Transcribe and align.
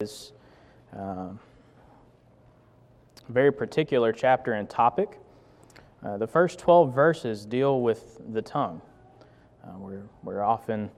is 0.00 0.32
um, 0.92 1.38
a 3.28 3.32
very 3.32 3.52
particular 3.52 4.12
chapter 4.12 4.54
and 4.54 4.68
topic. 4.68 5.20
Uh, 6.04 6.16
the 6.16 6.26
first 6.26 6.58
12 6.58 6.92
verses 6.92 7.46
deal 7.46 7.80
with 7.80 8.20
the 8.32 8.42
tongue. 8.42 8.82
Uh, 9.62 9.78
we're, 9.78 10.02
we're 10.24 10.42
often 10.42 10.90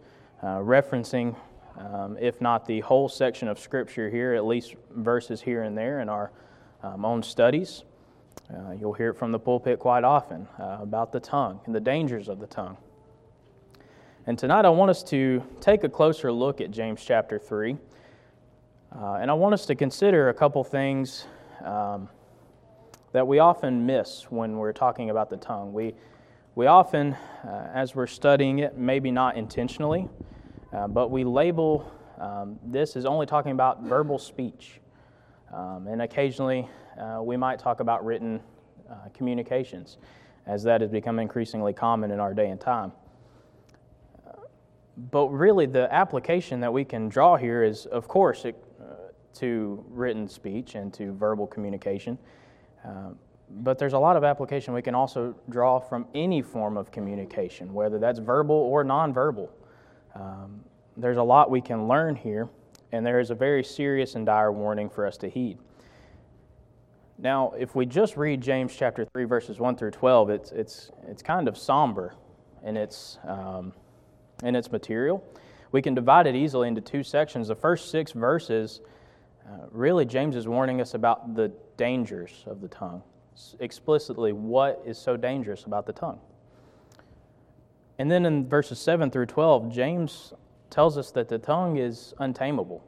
uh, 0.43 0.61
referencing, 0.61 1.37
um, 1.79 2.17
if 2.19 2.41
not 2.41 2.65
the 2.65 2.81
whole 2.81 3.07
section 3.07 3.49
of 3.49 3.59
Scripture 3.59 4.09
here, 4.09 4.33
at 4.33 4.47
least 4.47 4.77
verses 4.93 5.43
here 5.43 5.65
and 5.65 5.77
there 5.77 6.01
in 6.01 6.09
our 6.09 6.33
um, 6.83 7.05
own 7.05 7.23
studies. 7.23 7.85
Uh, 8.51 8.71
you'll 8.81 8.95
hear 8.95 9.11
it 9.11 9.19
from 9.19 9.31
the 9.31 9.39
pulpit 9.39 9.79
quite 9.79 10.05
often 10.05 10.49
uh, 10.59 10.79
about 10.81 11.13
the 11.13 11.21
tongue 11.21 11.61
and 11.67 11.75
the 11.75 11.81
dangers 11.81 12.29
of 12.29 12.41
the 12.41 12.47
tongue. 12.47 12.79
And 14.27 14.39
tonight 14.39 14.65
I 14.65 14.71
want 14.71 14.91
us 14.91 15.03
to 15.11 15.43
take 15.61 15.85
a 15.85 15.89
closer 15.91 16.33
look 16.33 16.63
at 16.63 16.71
James 16.71 17.05
chapter 17.05 17.39
3. 17.39 17.77
Uh, 18.99 19.19
and 19.21 19.31
I 19.31 19.35
want 19.35 19.53
us 19.53 19.67
to 19.67 19.75
consider 19.75 20.31
a 20.31 20.35
couple 20.35 20.65
things 20.65 21.27
um, 21.63 22.09
that 23.13 23.27
we 23.27 23.41
often 23.41 23.85
miss 23.85 24.23
when 24.31 24.57
we're 24.57 24.73
talking 24.73 25.11
about 25.11 25.29
the 25.29 25.37
tongue. 25.37 25.75
We, 25.75 25.95
we 26.55 26.65
often, 26.65 27.13
uh, 27.45 27.71
as 27.75 27.95
we're 27.95 28.07
studying 28.07 28.61
it, 28.61 28.79
maybe 28.79 29.11
not 29.11 29.37
intentionally, 29.37 30.09
uh, 30.73 30.89
but 30.89 31.11
we 31.11 31.25
label 31.25 31.93
um, 32.19 32.59
this 32.65 32.97
as 32.97 33.05
only 33.05 33.27
talking 33.27 33.53
about 33.53 33.83
verbal 33.83 34.19
speech. 34.19 34.81
Um, 35.53 35.89
and 35.89 36.01
occasionally 36.01 36.67
uh, 36.99 37.21
we 37.23 37.37
might 37.37 37.59
talk 37.59 37.81
about 37.81 38.03
written 38.03 38.41
uh, 38.91 38.95
communications, 39.13 39.99
as 40.47 40.63
that 40.63 40.81
has 40.81 40.89
become 40.89 41.19
increasingly 41.19 41.75
common 41.75 42.11
in 42.13 42.19
our 42.19 42.33
day 42.33 42.49
and 42.49 42.59
time 42.59 42.93
but 45.11 45.29
really, 45.29 45.67
the 45.67 45.93
application 45.93 46.61
that 46.61 46.73
we 46.73 46.85
can 46.85 47.09
draw 47.09 47.37
here 47.37 47.63
is, 47.63 47.85
of 47.87 48.09
course, 48.09 48.47
it, 48.47 48.57
to 49.39 49.85
written 49.89 50.29
speech 50.29 50.75
and 50.75 50.93
to 50.95 51.13
verbal 51.13 51.47
communication. 51.47 52.19
Uh, 52.85 53.11
but 53.49 53.79
there's 53.79 53.93
a 53.93 53.99
lot 53.99 54.17
of 54.17 54.25
application 54.25 54.75
we 54.75 54.83
can 54.83 54.95
also 54.95 55.35
draw 55.49 55.79
from 55.79 56.07
any 56.15 56.43
form 56.43 56.77
of 56.77 56.91
communication, 56.91 57.73
whether 57.73 57.99
that's 57.99 58.19
verbal 58.19 58.57
or 58.57 58.85
nonverbal. 58.85 59.49
Um, 60.15 60.61
there's 60.97 61.17
a 61.17 61.23
lot 61.23 61.51
we 61.51 61.61
can 61.61 61.87
learn 61.87 62.17
here, 62.17 62.49
and 62.93 63.05
there 63.07 63.21
is 63.21 63.31
a 63.31 63.35
very 63.35 63.63
serious 63.63 64.15
and 64.15 64.27
dire 64.27 64.51
warning 64.51 64.89
for 64.89 65.07
us 65.07 65.17
to 65.19 65.29
heed. 65.29 65.59
Now, 67.19 67.53
if 67.59 67.75
we 67.75 67.87
just 67.87 68.17
read 68.17 68.41
James 68.43 68.75
chapter 68.77 69.05
3, 69.05 69.25
verses 69.25 69.59
1 69.59 69.77
through 69.77 69.93
12, 69.93 70.31
it's, 70.31 70.53
it's, 70.53 70.91
it's 71.07 71.23
kind 71.23 71.49
of 71.49 71.57
somber 71.57 72.15
in 72.65 72.77
its, 72.77 73.19
um, 73.27 73.73
in 74.43 74.55
its 74.55 74.71
material. 74.71 75.25
We 75.73 75.81
can 75.81 75.95
divide 75.95 76.27
it 76.27 76.35
easily 76.35 76.69
into 76.69 76.81
two 76.81 77.03
sections. 77.03 77.49
The 77.49 77.55
first 77.55 77.91
six 77.91 78.13
verses 78.13 78.81
uh, 79.47 79.67
really, 79.71 80.05
James 80.05 80.35
is 80.35 80.49
warning 80.49 80.81
us 80.81 80.95
about 80.95 81.35
the 81.37 81.53
dangers 81.77 82.45
of 82.47 82.61
the 82.61 82.69
tongue, 82.69 83.03
explicitly, 83.61 84.33
what 84.33 84.83
is 84.85 84.99
so 84.99 85.17
dangerous 85.17 85.65
about 85.65 85.87
the 85.87 85.93
tongue. 85.93 86.19
And 87.99 88.11
then 88.11 88.27
in 88.27 88.49
verses 88.49 88.79
7 88.79 89.11
through 89.11 89.27
12, 89.27 89.73
James 89.73 90.33
tells 90.69 90.99
us 90.99 91.11
that 91.13 91.29
the 91.29 91.39
tongue 91.39 91.77
is 91.77 92.13
untamable. 92.19 92.85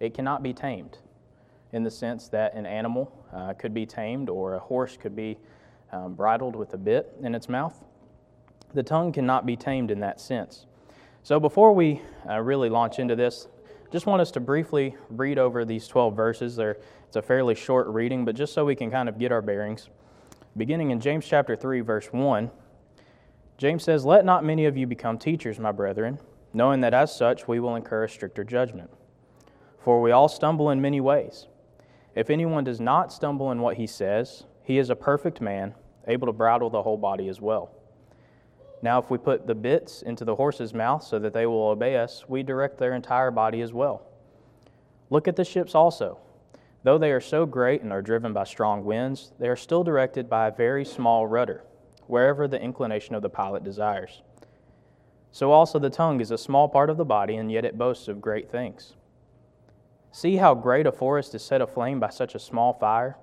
It 0.00 0.14
cannot 0.14 0.42
be 0.42 0.52
tamed 0.52 0.98
in 1.72 1.82
the 1.82 1.90
sense 1.90 2.28
that 2.28 2.54
an 2.54 2.66
animal 2.66 3.10
uh, 3.32 3.54
could 3.54 3.74
be 3.74 3.86
tamed 3.86 4.28
or 4.28 4.54
a 4.54 4.58
horse 4.58 4.96
could 4.96 5.16
be 5.16 5.38
um, 5.92 6.14
bridled 6.14 6.54
with 6.54 6.74
a 6.74 6.78
bit 6.78 7.14
in 7.22 7.34
its 7.34 7.48
mouth. 7.48 7.82
The 8.74 8.82
tongue 8.82 9.12
cannot 9.12 9.46
be 9.46 9.56
tamed 9.56 9.90
in 9.90 10.00
that 10.00 10.20
sense. 10.20 10.66
So 11.22 11.40
before 11.40 11.72
we 11.72 12.02
uh, 12.28 12.40
really 12.40 12.68
launch 12.68 12.98
into 12.98 13.16
this, 13.16 13.48
just 13.92 14.06
want 14.06 14.20
us 14.20 14.30
to 14.32 14.40
briefly 14.40 14.96
read 15.10 15.38
over 15.38 15.64
these 15.64 15.86
12 15.86 16.16
verses. 16.16 16.56
They're, 16.56 16.76
it's 17.06 17.16
a 17.16 17.22
fairly 17.22 17.54
short 17.54 17.86
reading, 17.88 18.24
but 18.24 18.34
just 18.34 18.52
so 18.52 18.64
we 18.64 18.74
can 18.74 18.90
kind 18.90 19.08
of 19.08 19.18
get 19.18 19.32
our 19.32 19.42
bearings. 19.42 19.88
Beginning 20.56 20.90
in 20.90 21.00
James 21.00 21.26
chapter 21.26 21.54
3, 21.54 21.80
verse 21.80 22.08
1, 22.12 22.50
James 23.58 23.84
says, 23.84 24.04
Let 24.04 24.24
not 24.24 24.44
many 24.44 24.64
of 24.64 24.76
you 24.76 24.86
become 24.86 25.18
teachers, 25.18 25.58
my 25.58 25.72
brethren, 25.72 26.18
knowing 26.52 26.80
that 26.80 26.94
as 26.94 27.14
such 27.14 27.46
we 27.46 27.60
will 27.60 27.76
incur 27.76 28.04
a 28.04 28.08
stricter 28.08 28.44
judgment. 28.44 28.90
For 29.78 30.00
we 30.00 30.10
all 30.10 30.28
stumble 30.28 30.70
in 30.70 30.80
many 30.80 31.00
ways. 31.00 31.46
If 32.14 32.30
anyone 32.30 32.64
does 32.64 32.80
not 32.80 33.12
stumble 33.12 33.52
in 33.52 33.60
what 33.60 33.76
he 33.76 33.86
says, 33.86 34.44
he 34.64 34.78
is 34.78 34.90
a 34.90 34.96
perfect 34.96 35.40
man, 35.40 35.74
able 36.08 36.26
to 36.26 36.32
bridle 36.32 36.70
the 36.70 36.82
whole 36.82 36.96
body 36.96 37.28
as 37.28 37.40
well. 37.40 37.70
Now, 38.82 38.98
if 38.98 39.10
we 39.10 39.18
put 39.18 39.46
the 39.46 39.54
bits 39.54 40.02
into 40.02 40.24
the 40.24 40.36
horse's 40.36 40.74
mouth 40.74 41.02
so 41.02 41.18
that 41.18 41.32
they 41.32 41.46
will 41.46 41.68
obey 41.68 41.96
us, 41.96 42.24
we 42.28 42.42
direct 42.42 42.78
their 42.78 42.94
entire 42.94 43.30
body 43.30 43.60
as 43.60 43.72
well. 43.72 44.06
Look 45.10 45.28
at 45.28 45.36
the 45.36 45.44
ships 45.44 45.74
also. 45.74 46.18
Though 46.82 46.98
they 46.98 47.10
are 47.10 47.20
so 47.20 47.46
great 47.46 47.82
and 47.82 47.92
are 47.92 48.02
driven 48.02 48.32
by 48.32 48.44
strong 48.44 48.84
winds, 48.84 49.32
they 49.38 49.48
are 49.48 49.56
still 49.56 49.82
directed 49.82 50.28
by 50.28 50.46
a 50.46 50.54
very 50.54 50.84
small 50.84 51.26
rudder, 51.26 51.64
wherever 52.06 52.46
the 52.46 52.60
inclination 52.60 53.14
of 53.14 53.22
the 53.22 53.28
pilot 53.28 53.64
desires. 53.64 54.22
So 55.32 55.50
also 55.50 55.78
the 55.78 55.90
tongue 55.90 56.20
is 56.20 56.30
a 56.30 56.38
small 56.38 56.68
part 56.68 56.88
of 56.88 56.96
the 56.96 57.04
body, 57.04 57.36
and 57.36 57.50
yet 57.50 57.64
it 57.64 57.76
boasts 57.76 58.08
of 58.08 58.20
great 58.20 58.50
things. 58.50 58.94
See 60.12 60.36
how 60.36 60.54
great 60.54 60.86
a 60.86 60.92
forest 60.92 61.34
is 61.34 61.42
set 61.42 61.60
aflame 61.60 61.98
by 61.98 62.10
such 62.10 62.34
a 62.34 62.38
small 62.38 62.72
fire? 62.72 63.16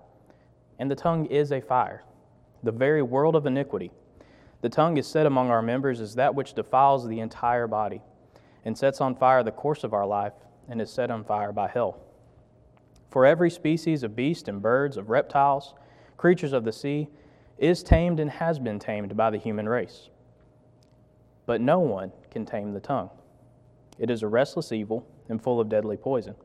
And 0.77 0.91
the 0.91 0.95
tongue 0.95 1.25
is 1.27 1.51
a 1.51 1.61
fire, 1.61 2.03
the 2.63 2.71
very 2.71 3.01
world 3.01 3.35
of 3.35 3.45
iniquity. 3.45 3.91
The 4.63 4.69
tongue 4.69 4.95
is 4.95 5.05
set 5.05 5.25
among 5.25 5.49
our 5.49 5.61
members 5.61 5.99
as 5.99 6.15
that 6.15 6.35
which 6.35 6.53
defiles 6.53 7.05
the 7.05 7.19
entire 7.19 7.67
body, 7.67 8.01
and 8.63 8.77
sets 8.77 9.01
on 9.01 9.13
fire 9.13 9.43
the 9.43 9.51
course 9.51 9.83
of 9.83 9.93
our 9.93 10.05
life, 10.05 10.31
and 10.69 10.81
is 10.81 10.89
set 10.89 11.11
on 11.11 11.25
fire 11.25 11.51
by 11.51 11.67
hell. 11.67 11.99
For 13.11 13.25
every 13.25 13.51
species 13.51 14.03
of 14.03 14.15
beast 14.15 14.47
and 14.47 14.61
birds, 14.61 14.95
of 14.95 15.09
reptiles, 15.09 15.73
creatures 16.15 16.53
of 16.53 16.63
the 16.63 16.71
sea, 16.71 17.09
is 17.57 17.83
tamed 17.83 18.21
and 18.21 18.31
has 18.31 18.57
been 18.57 18.79
tamed 18.79 19.17
by 19.17 19.29
the 19.31 19.37
human 19.37 19.67
race. 19.67 20.09
But 21.45 21.59
no 21.59 21.79
one 21.79 22.13
can 22.31 22.45
tame 22.45 22.71
the 22.71 22.79
tongue. 22.79 23.09
It 23.99 24.09
is 24.09 24.23
a 24.23 24.29
restless 24.29 24.71
evil 24.71 25.05
and 25.27 25.43
full 25.43 25.59
of 25.59 25.67
deadly 25.67 25.97
poison. 25.97 26.35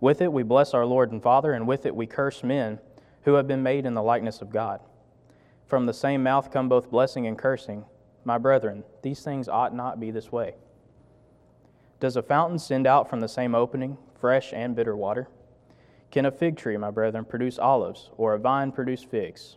With 0.00 0.20
it 0.20 0.32
we 0.32 0.44
bless 0.44 0.72
our 0.72 0.86
Lord 0.86 1.10
and 1.10 1.20
Father, 1.20 1.52
and 1.52 1.66
with 1.66 1.84
it 1.84 1.96
we 1.96 2.06
curse 2.06 2.44
men 2.44 2.78
who 3.22 3.34
have 3.34 3.48
been 3.48 3.64
made 3.64 3.86
in 3.86 3.94
the 3.94 4.04
likeness 4.04 4.40
of 4.40 4.50
God. 4.50 4.78
From 5.68 5.84
the 5.84 5.92
same 5.92 6.22
mouth 6.22 6.50
come 6.50 6.68
both 6.68 6.90
blessing 6.90 7.26
and 7.26 7.38
cursing. 7.38 7.84
My 8.24 8.38
brethren, 8.38 8.84
these 9.02 9.22
things 9.22 9.48
ought 9.48 9.74
not 9.74 10.00
be 10.00 10.10
this 10.10 10.32
way. 10.32 10.54
Does 12.00 12.16
a 12.16 12.22
fountain 12.22 12.58
send 12.58 12.86
out 12.86 13.08
from 13.08 13.20
the 13.20 13.28
same 13.28 13.54
opening 13.54 13.98
fresh 14.18 14.52
and 14.52 14.74
bitter 14.74 14.96
water? 14.96 15.28
Can 16.10 16.24
a 16.24 16.30
fig 16.30 16.56
tree, 16.56 16.76
my 16.78 16.90
brethren, 16.90 17.24
produce 17.24 17.58
olives, 17.58 18.10
or 18.16 18.34
a 18.34 18.38
vine 18.38 18.72
produce 18.72 19.02
figs? 19.02 19.56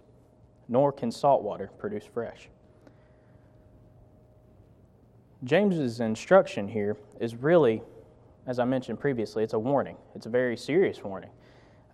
Nor 0.67 0.91
can 0.91 1.11
salt 1.11 1.43
water 1.43 1.71
produce 1.77 2.05
fresh. 2.05 2.49
James's 5.43 6.01
instruction 6.01 6.67
here 6.67 6.97
is 7.19 7.35
really, 7.35 7.81
as 8.45 8.59
I 8.59 8.65
mentioned 8.65 8.99
previously, 8.99 9.43
it's 9.43 9.53
a 9.53 9.59
warning. 9.59 9.95
It's 10.13 10.25
a 10.25 10.29
very 10.29 10.57
serious 10.57 11.01
warning 11.03 11.31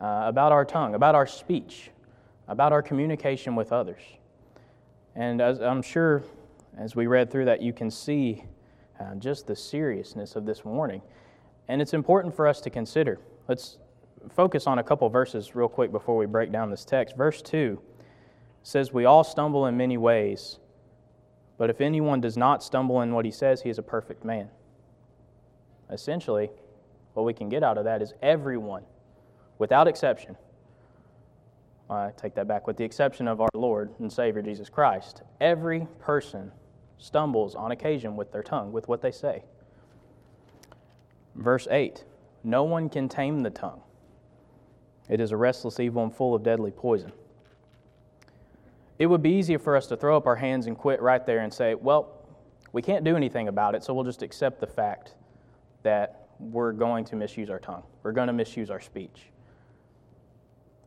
uh, 0.01 0.23
about 0.25 0.51
our 0.51 0.65
tongue, 0.65 0.95
about 0.95 1.15
our 1.15 1.27
speech, 1.27 1.91
about 2.47 2.71
our 2.71 2.81
communication 2.81 3.55
with 3.55 3.71
others. 3.71 4.01
And 5.15 5.41
as 5.41 5.59
I'm 5.59 5.81
sure 5.81 6.23
as 6.77 6.95
we 6.95 7.07
read 7.07 7.31
through 7.31 7.45
that, 7.45 7.61
you 7.61 7.73
can 7.73 7.89
see 7.89 8.43
uh, 8.99 9.15
just 9.15 9.47
the 9.47 9.55
seriousness 9.55 10.35
of 10.35 10.45
this 10.45 10.63
warning. 10.63 11.01
And 11.67 11.81
it's 11.81 11.93
important 11.93 12.35
for 12.35 12.47
us 12.47 12.61
to 12.61 12.69
consider. 12.69 13.19
Let's 13.47 13.77
focus 14.29 14.67
on 14.67 14.79
a 14.79 14.83
couple 14.83 15.09
verses 15.09 15.55
real 15.55 15.67
quick 15.67 15.91
before 15.91 16.17
we 16.17 16.25
break 16.25 16.51
down 16.51 16.69
this 16.69 16.85
text. 16.85 17.15
Verse 17.15 17.41
2 17.41 17.81
says, 18.63 18.93
We 18.93 19.05
all 19.05 19.23
stumble 19.23 19.65
in 19.65 19.75
many 19.75 19.97
ways, 19.97 20.59
but 21.57 21.69
if 21.69 21.81
anyone 21.81 22.21
does 22.21 22.37
not 22.37 22.63
stumble 22.63 23.01
in 23.01 23.13
what 23.13 23.25
he 23.25 23.31
says, 23.31 23.61
he 23.61 23.69
is 23.69 23.77
a 23.77 23.83
perfect 23.83 24.23
man. 24.23 24.49
Essentially, 25.89 26.49
what 27.13 27.23
we 27.23 27.33
can 27.33 27.49
get 27.49 27.63
out 27.63 27.77
of 27.77 27.85
that 27.85 28.01
is 28.01 28.13
everyone, 28.21 28.83
without 29.57 29.87
exception, 29.87 30.37
I 31.89 32.11
take 32.17 32.35
that 32.35 32.47
back, 32.47 32.67
with 32.67 32.77
the 32.77 32.83
exception 32.83 33.27
of 33.27 33.39
our 33.39 33.49
Lord 33.53 33.93
and 33.99 34.11
Savior 34.11 34.41
Jesus 34.41 34.69
Christ, 34.69 35.21
every 35.39 35.87
person 35.99 36.51
stumbles 36.97 37.55
on 37.55 37.71
occasion 37.71 38.15
with 38.15 38.31
their 38.31 38.43
tongue, 38.43 38.71
with 38.71 38.87
what 38.87 39.01
they 39.01 39.11
say. 39.11 39.43
Verse 41.35 41.67
8 41.71 42.03
No 42.43 42.63
one 42.63 42.89
can 42.89 43.07
tame 43.07 43.41
the 43.41 43.49
tongue, 43.49 43.81
it 45.09 45.21
is 45.21 45.31
a 45.31 45.37
restless 45.37 45.79
evil 45.79 46.03
and 46.03 46.13
full 46.13 46.35
of 46.35 46.43
deadly 46.43 46.71
poison. 46.71 47.11
It 48.99 49.05
would 49.05 49.21
be 49.21 49.29
easier 49.29 49.59
for 49.59 49.75
us 49.75 49.87
to 49.87 49.97
throw 49.97 50.17
up 50.17 50.25
our 50.25 50.35
hands 50.35 50.65
and 50.65 50.77
quit 50.77 51.01
right 51.01 51.25
there 51.25 51.39
and 51.39 51.53
say, 51.53 51.75
Well, 51.75 52.13
we 52.73 52.81
can't 52.81 53.05
do 53.05 53.15
anything 53.15 53.47
about 53.47 53.75
it, 53.75 53.83
so 53.83 53.93
we'll 53.93 54.03
just 54.03 54.23
accept 54.23 54.59
the 54.59 54.67
fact 54.67 55.15
that 55.83 56.27
we're 56.39 56.73
going 56.73 57.05
to 57.05 57.15
misuse 57.15 57.49
our 57.49 57.59
tongue. 57.59 57.83
We're 58.03 58.11
going 58.11 58.27
to 58.27 58.33
misuse 58.33 58.69
our 58.69 58.81
speech. 58.81 59.29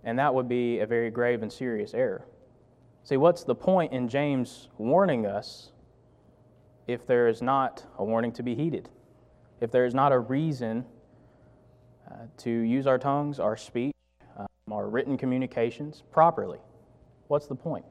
And 0.05 0.19
that 0.19 0.35
would 0.35 0.49
be 0.49 0.81
a 0.81 0.87
very 0.87 1.11
grave 1.11 1.43
and 1.43 1.53
serious 1.53 1.95
error. 1.95 2.25
See, 3.05 3.17
what's 3.17 3.45
the 3.45 3.55
point 3.55 3.93
in 3.93 4.09
James 4.09 4.69
warning 4.79 5.27
us 5.27 5.73
if 6.87 7.07
there 7.07 7.29
is 7.29 7.43
not 7.43 7.85
a 7.99 8.05
warning 8.05 8.33
to 8.33 8.43
be 8.43 8.55
heeded? 8.55 8.89
If 9.61 9.71
there 9.71 9.85
is 9.85 9.95
not 9.95 10.13
a 10.13 10.19
reason 10.19 10.85
to 12.39 12.51
use 12.51 12.87
our 12.87 12.99
tongues, 12.99 13.39
our 13.39 13.57
speech, 13.57 13.95
um, 14.37 14.47
our 14.71 14.89
written 14.89 15.17
communications 15.17 16.03
properly. 16.11 16.59
What's 17.29 17.47
the 17.47 17.55
point? 17.55 17.85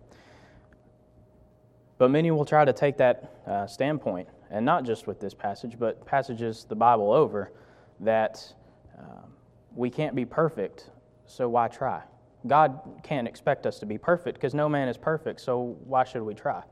But 1.98 2.12
many 2.12 2.32
will 2.32 2.46
try 2.46 2.66
to 2.66 2.74
take 2.74 2.98
that 2.98 3.34
uh, 3.46 3.68
standpoint, 3.68 4.28
and 4.50 4.66
not 4.66 4.86
just 4.86 5.08
with 5.08 5.20
this 5.20 5.34
passage, 5.34 5.78
but 5.78 6.06
passages 6.06 6.66
the 6.68 6.76
Bible 6.76 7.12
over, 7.12 7.52
that 8.00 8.54
um, 8.98 9.34
we 9.76 9.90
can't 9.90 10.16
be 10.16 10.26
perfect, 10.26 10.90
so 11.30 11.48
why 11.48 11.68
try? 11.68 12.02
God 12.48 12.80
can't 13.04 13.28
expect 13.28 13.66
us 13.66 13.80
to 13.80 13.86
be 13.86 13.98
perfect 13.98 14.38
because 14.38 14.54
no 14.54 14.68
man 14.68 14.88
is 14.88 14.98
perfect, 14.98 15.42
so 15.42 15.78
why 15.86 16.04
should 16.04 16.24
we 16.24 16.34
try? 16.34 16.64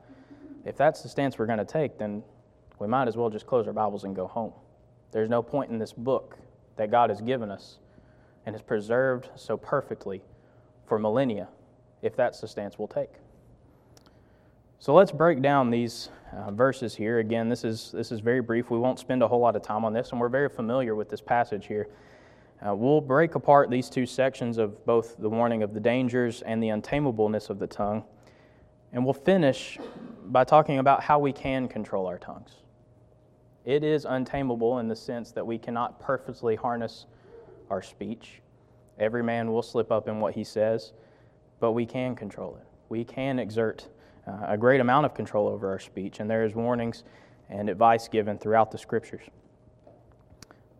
If 0.66 0.76
that's 0.76 1.04
the 1.04 1.10
stance 1.10 1.38
we're 1.38 1.46
going 1.46 1.60
to 1.60 1.66
take, 1.66 1.98
then 1.98 2.24
we 2.80 2.88
might 2.88 3.08
as 3.08 3.16
well 3.16 3.30
just 3.30 3.46
close 3.46 3.68
our 3.68 3.74
Bibles 3.74 4.04
and 4.04 4.16
go 4.16 4.28
home. 4.28 4.54
There's 5.12 5.30
no 5.30 5.42
point 5.42 5.72
in 5.72 5.78
this 5.78 5.94
book 5.94 6.38
that 6.78 6.92
God 6.92 7.10
has 7.10 7.22
given 7.22 7.52
us 7.52 7.78
and 8.46 8.56
has 8.56 8.62
preserved 8.62 9.30
so 9.36 9.58
perfectly 9.58 10.22
for 10.86 10.98
millennia 10.98 11.50
if 12.02 12.16
that's 12.16 12.40
the 12.40 12.48
stance 12.48 12.78
we'll 12.78 12.88
take. 12.88 13.10
So 14.80 14.94
let's 14.94 15.12
break 15.12 15.42
down 15.42 15.70
these 15.70 16.10
uh, 16.36 16.52
verses 16.52 16.96
here. 16.96 17.20
Again, 17.20 17.50
this 17.50 17.64
is, 17.64 17.92
this 17.92 18.12
is 18.12 18.20
very 18.20 18.42
brief. 18.42 18.70
We 18.70 18.78
won't 18.78 19.00
spend 19.00 19.24
a 19.24 19.28
whole 19.28 19.40
lot 19.40 19.56
of 19.56 19.64
time 19.64 19.84
on 19.84 19.94
this, 19.94 20.12
and 20.12 20.20
we're 20.20 20.30
very 20.30 20.50
familiar 20.50 20.96
with 20.96 21.10
this 21.10 21.22
passage 21.22 21.66
here. 21.66 21.88
Uh, 22.66 22.74
we'll 22.74 23.02
break 23.02 23.36
apart 23.36 23.70
these 23.70 23.90
two 23.90 24.06
sections 24.06 24.58
of 24.58 24.84
both 24.86 25.16
the 25.18 25.30
warning 25.30 25.62
of 25.62 25.74
the 25.74 25.80
dangers 25.80 26.42
and 26.42 26.62
the 26.62 26.70
untamableness 26.70 27.50
of 27.50 27.60
the 27.60 27.68
tongue, 27.68 28.04
and 28.92 29.04
we'll 29.04 29.14
finish 29.14 29.78
by 30.26 30.44
talking 30.44 30.80
about 30.80 31.04
how 31.04 31.20
we 31.20 31.32
can 31.32 31.68
control 31.68 32.08
our 32.08 32.18
tongues. 32.18 32.56
It 33.64 33.84
is 33.84 34.06
untamable 34.06 34.80
in 34.80 34.88
the 34.88 34.96
sense 34.96 35.32
that 35.34 35.46
we 35.46 35.58
cannot 35.58 36.00
perfectly 36.00 36.56
harness 36.56 37.06
our 37.70 37.82
speech. 37.82 38.42
Every 38.98 39.22
man 39.22 39.52
will 39.52 39.62
slip 39.62 39.92
up 39.92 40.08
in 40.08 40.20
what 40.20 40.34
he 40.34 40.44
says, 40.44 40.94
but 41.60 41.74
we 41.74 41.86
can 41.86 42.16
control 42.16 42.56
it. 42.56 42.66
We 42.90 43.04
can 43.04 43.40
exert 43.40 43.88
uh, 44.26 44.46
a 44.48 44.58
great 44.58 44.82
amount 44.82 45.06
of 45.06 45.14
control 45.14 45.48
over 45.48 45.70
our 45.70 45.80
speech, 45.80 46.20
and 46.20 46.30
there 46.30 46.44
is 46.44 46.56
warnings 46.56 47.04
and 47.50 47.70
advice 47.70 48.08
given 48.08 48.38
throughout 48.38 48.72
the 48.72 48.78
scriptures. 48.78 49.24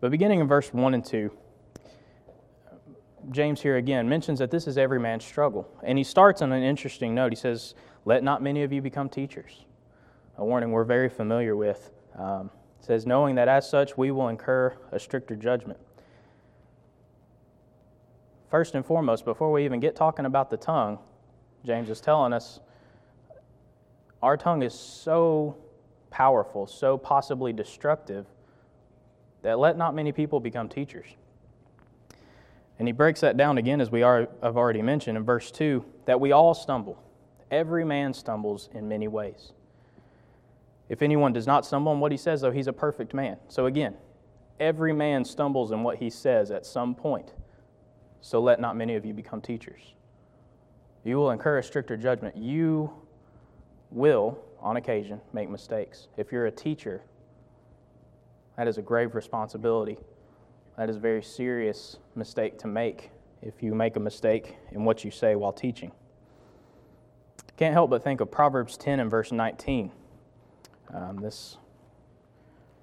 But 0.00 0.10
beginning 0.10 0.40
in 0.40 0.48
verse 0.48 0.72
1 0.72 0.94
and 0.94 1.04
2, 1.04 1.30
James 3.30 3.60
here 3.60 3.76
again 3.76 4.08
mentions 4.08 4.38
that 4.38 4.50
this 4.50 4.66
is 4.66 4.78
every 4.78 4.98
man's 4.98 5.24
struggle. 5.24 5.68
And 5.82 5.98
he 5.98 6.04
starts 6.04 6.42
on 6.42 6.52
an 6.52 6.62
interesting 6.62 7.14
note. 7.14 7.32
He 7.32 7.36
says, 7.36 7.74
Let 8.04 8.22
not 8.22 8.42
many 8.42 8.62
of 8.62 8.72
you 8.72 8.80
become 8.80 9.08
teachers. 9.08 9.64
A 10.36 10.44
warning 10.44 10.70
we're 10.70 10.84
very 10.84 11.08
familiar 11.08 11.56
with. 11.56 11.90
Um, 12.16 12.50
says, 12.80 13.06
knowing 13.06 13.34
that 13.34 13.48
as 13.48 13.68
such 13.68 13.96
we 13.96 14.10
will 14.10 14.28
incur 14.28 14.74
a 14.92 14.98
stricter 14.98 15.36
judgment. 15.36 15.78
First 18.50 18.74
and 18.74 18.84
foremost, 18.84 19.24
before 19.24 19.52
we 19.52 19.64
even 19.64 19.78
get 19.78 19.94
talking 19.94 20.24
about 20.24 20.48
the 20.48 20.56
tongue, 20.56 20.98
James 21.66 21.90
is 21.90 22.00
telling 22.00 22.32
us 22.32 22.60
our 24.22 24.36
tongue 24.36 24.62
is 24.62 24.74
so 24.74 25.56
powerful, 26.10 26.66
so 26.66 26.96
possibly 26.96 27.52
destructive, 27.52 28.26
that 29.42 29.58
let 29.58 29.76
not 29.76 29.94
many 29.94 30.12
people 30.12 30.40
become 30.40 30.68
teachers. 30.68 31.06
And 32.78 32.86
he 32.86 32.92
breaks 32.92 33.20
that 33.20 33.36
down 33.36 33.58
again, 33.58 33.80
as 33.80 33.90
we 33.90 34.02
are, 34.02 34.28
have 34.42 34.56
already 34.56 34.82
mentioned 34.82 35.16
in 35.16 35.24
verse 35.24 35.50
2, 35.50 35.84
that 36.06 36.20
we 36.20 36.32
all 36.32 36.54
stumble. 36.54 37.02
Every 37.50 37.84
man 37.84 38.14
stumbles 38.14 38.68
in 38.72 38.88
many 38.88 39.08
ways. 39.08 39.52
If 40.88 41.02
anyone 41.02 41.32
does 41.32 41.46
not 41.46 41.66
stumble 41.66 41.92
in 41.92 42.00
what 42.00 42.12
he 42.12 42.18
says, 42.18 42.40
though, 42.40 42.50
he's 42.50 42.66
a 42.68 42.72
perfect 42.72 43.14
man. 43.14 43.36
So 43.48 43.66
again, 43.66 43.94
every 44.60 44.92
man 44.92 45.24
stumbles 45.24 45.72
in 45.72 45.82
what 45.82 45.98
he 45.98 46.08
says 46.08 46.50
at 46.50 46.64
some 46.64 46.94
point. 46.94 47.32
So 48.20 48.40
let 48.40 48.60
not 48.60 48.76
many 48.76 48.94
of 48.94 49.04
you 49.04 49.12
become 49.12 49.40
teachers. 49.40 49.94
You 51.04 51.16
will 51.16 51.30
incur 51.30 51.58
a 51.58 51.62
stricter 51.62 51.96
judgment. 51.96 52.36
You 52.36 52.92
will, 53.90 54.38
on 54.60 54.76
occasion, 54.76 55.20
make 55.32 55.48
mistakes. 55.48 56.08
If 56.16 56.32
you're 56.32 56.46
a 56.46 56.50
teacher, 56.50 57.02
that 58.56 58.68
is 58.68 58.78
a 58.78 58.82
grave 58.82 59.14
responsibility. 59.14 59.98
That 60.78 60.88
is 60.88 60.94
a 60.94 61.00
very 61.00 61.24
serious 61.24 61.96
mistake 62.14 62.56
to 62.58 62.68
make 62.68 63.10
if 63.42 63.64
you 63.64 63.74
make 63.74 63.96
a 63.96 64.00
mistake 64.00 64.56
in 64.70 64.84
what 64.84 65.04
you 65.04 65.10
say 65.10 65.34
while 65.34 65.52
teaching. 65.52 65.90
Can't 67.56 67.72
help 67.72 67.90
but 67.90 68.04
think 68.04 68.20
of 68.20 68.30
Proverbs 68.30 68.76
10 68.76 69.00
and 69.00 69.10
verse 69.10 69.32
19. 69.32 69.90
Um, 70.94 71.16
this 71.16 71.56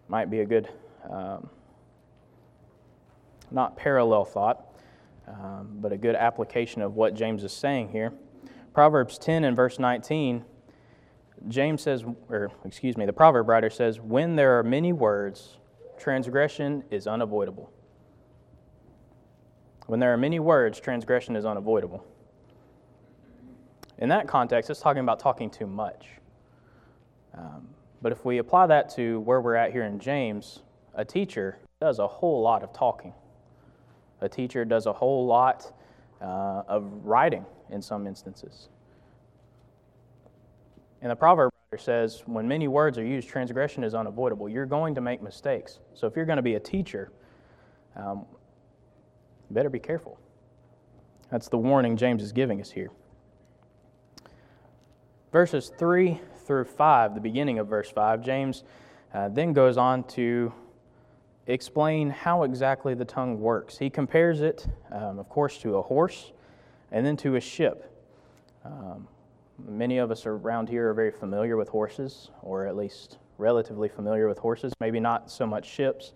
might 0.09 0.29
be 0.29 0.41
a 0.41 0.45
good, 0.45 0.67
um, 1.09 1.49
not 3.49 3.77
parallel 3.77 4.25
thought, 4.25 4.75
um, 5.29 5.77
but 5.79 5.93
a 5.93 5.97
good 5.97 6.15
application 6.15 6.81
of 6.81 6.95
what 6.95 7.15
James 7.15 7.45
is 7.45 7.53
saying 7.53 7.87
here. 7.89 8.11
Proverbs 8.73 9.17
10 9.17 9.45
and 9.45 9.55
verse 9.55 9.79
19, 9.79 10.43
James 11.47 11.81
says, 11.81 12.03
or 12.27 12.51
excuse 12.65 12.97
me, 12.97 13.05
the 13.05 13.13
proverb 13.13 13.47
writer 13.47 13.69
says, 13.69 14.01
When 14.01 14.35
there 14.35 14.59
are 14.59 14.63
many 14.63 14.91
words, 14.91 15.59
transgression 15.97 16.83
is 16.91 17.07
unavoidable. 17.07 17.71
When 19.87 19.99
there 19.99 20.13
are 20.13 20.17
many 20.17 20.39
words, 20.39 20.79
transgression 20.79 21.35
is 21.35 21.45
unavoidable. 21.45 22.03
In 23.97 24.09
that 24.09 24.27
context, 24.27 24.69
it's 24.69 24.79
talking 24.79 25.01
about 25.01 25.19
talking 25.19 25.49
too 25.49 25.67
much. 25.67 26.07
Um, 27.37 27.67
but 28.01 28.11
if 28.11 28.25
we 28.25 28.39
apply 28.39 28.67
that 28.67 28.89
to 28.95 29.19
where 29.21 29.41
we're 29.41 29.55
at 29.55 29.71
here 29.71 29.83
in 29.83 29.99
James, 29.99 30.63
a 30.95 31.05
teacher 31.05 31.57
does 31.79 31.99
a 31.99 32.07
whole 32.07 32.41
lot 32.41 32.63
of 32.63 32.73
talking. 32.73 33.13
A 34.21 34.29
teacher 34.29 34.65
does 34.65 34.85
a 34.85 34.93
whole 34.93 35.25
lot 35.25 35.71
uh, 36.21 36.63
of 36.67 37.05
writing 37.05 37.45
in 37.69 37.81
some 37.81 38.07
instances. 38.07 38.69
And 41.01 41.11
the 41.11 41.15
proverb 41.15 41.51
writer 41.71 41.81
says, 41.81 42.23
when 42.25 42.47
many 42.47 42.67
words 42.67 42.97
are 42.97 43.05
used, 43.05 43.29
transgression 43.29 43.83
is 43.83 43.93
unavoidable. 43.93 44.49
You're 44.49 44.65
going 44.65 44.95
to 44.95 45.01
make 45.01 45.21
mistakes. 45.21 45.79
So 45.93 46.07
if 46.07 46.15
you're 46.15 46.25
going 46.25 46.37
to 46.37 46.43
be 46.43 46.55
a 46.55 46.59
teacher, 46.59 47.11
um, 47.95 48.25
you 49.49 49.53
better 49.53 49.69
be 49.69 49.79
careful. 49.79 50.19
That's 51.31 51.49
the 51.49 51.57
warning 51.57 51.97
James 51.97 52.23
is 52.23 52.31
giving 52.31 52.61
us 52.61 52.71
here. 52.71 52.91
Verses 55.31 55.71
3 55.77 56.19
through 56.45 56.65
5, 56.65 57.15
the 57.15 57.19
beginning 57.19 57.59
of 57.59 57.67
verse 57.67 57.89
5, 57.89 58.21
James 58.21 58.63
uh, 59.13 59.29
then 59.29 59.53
goes 59.53 59.77
on 59.77 60.03
to 60.03 60.53
explain 61.47 62.09
how 62.09 62.43
exactly 62.43 62.93
the 62.93 63.05
tongue 63.05 63.39
works. 63.39 63.77
He 63.77 63.89
compares 63.89 64.41
it, 64.41 64.67
um, 64.91 65.19
of 65.19 65.29
course, 65.29 65.57
to 65.59 65.77
a 65.77 65.81
horse 65.81 66.31
and 66.91 67.05
then 67.05 67.17
to 67.17 67.35
a 67.35 67.41
ship. 67.41 67.91
Um, 68.63 69.07
many 69.67 69.97
of 69.97 70.11
us 70.11 70.25
around 70.25 70.69
here 70.69 70.89
are 70.89 70.93
very 70.93 71.11
familiar 71.11 71.57
with 71.57 71.69
horses, 71.69 72.29
or 72.41 72.65
at 72.65 72.75
least 72.75 73.17
relatively 73.37 73.89
familiar 73.89 74.27
with 74.27 74.37
horses, 74.37 74.73
maybe 74.79 74.99
not 74.99 75.29
so 75.29 75.45
much 75.45 75.65
ships. 75.65 76.13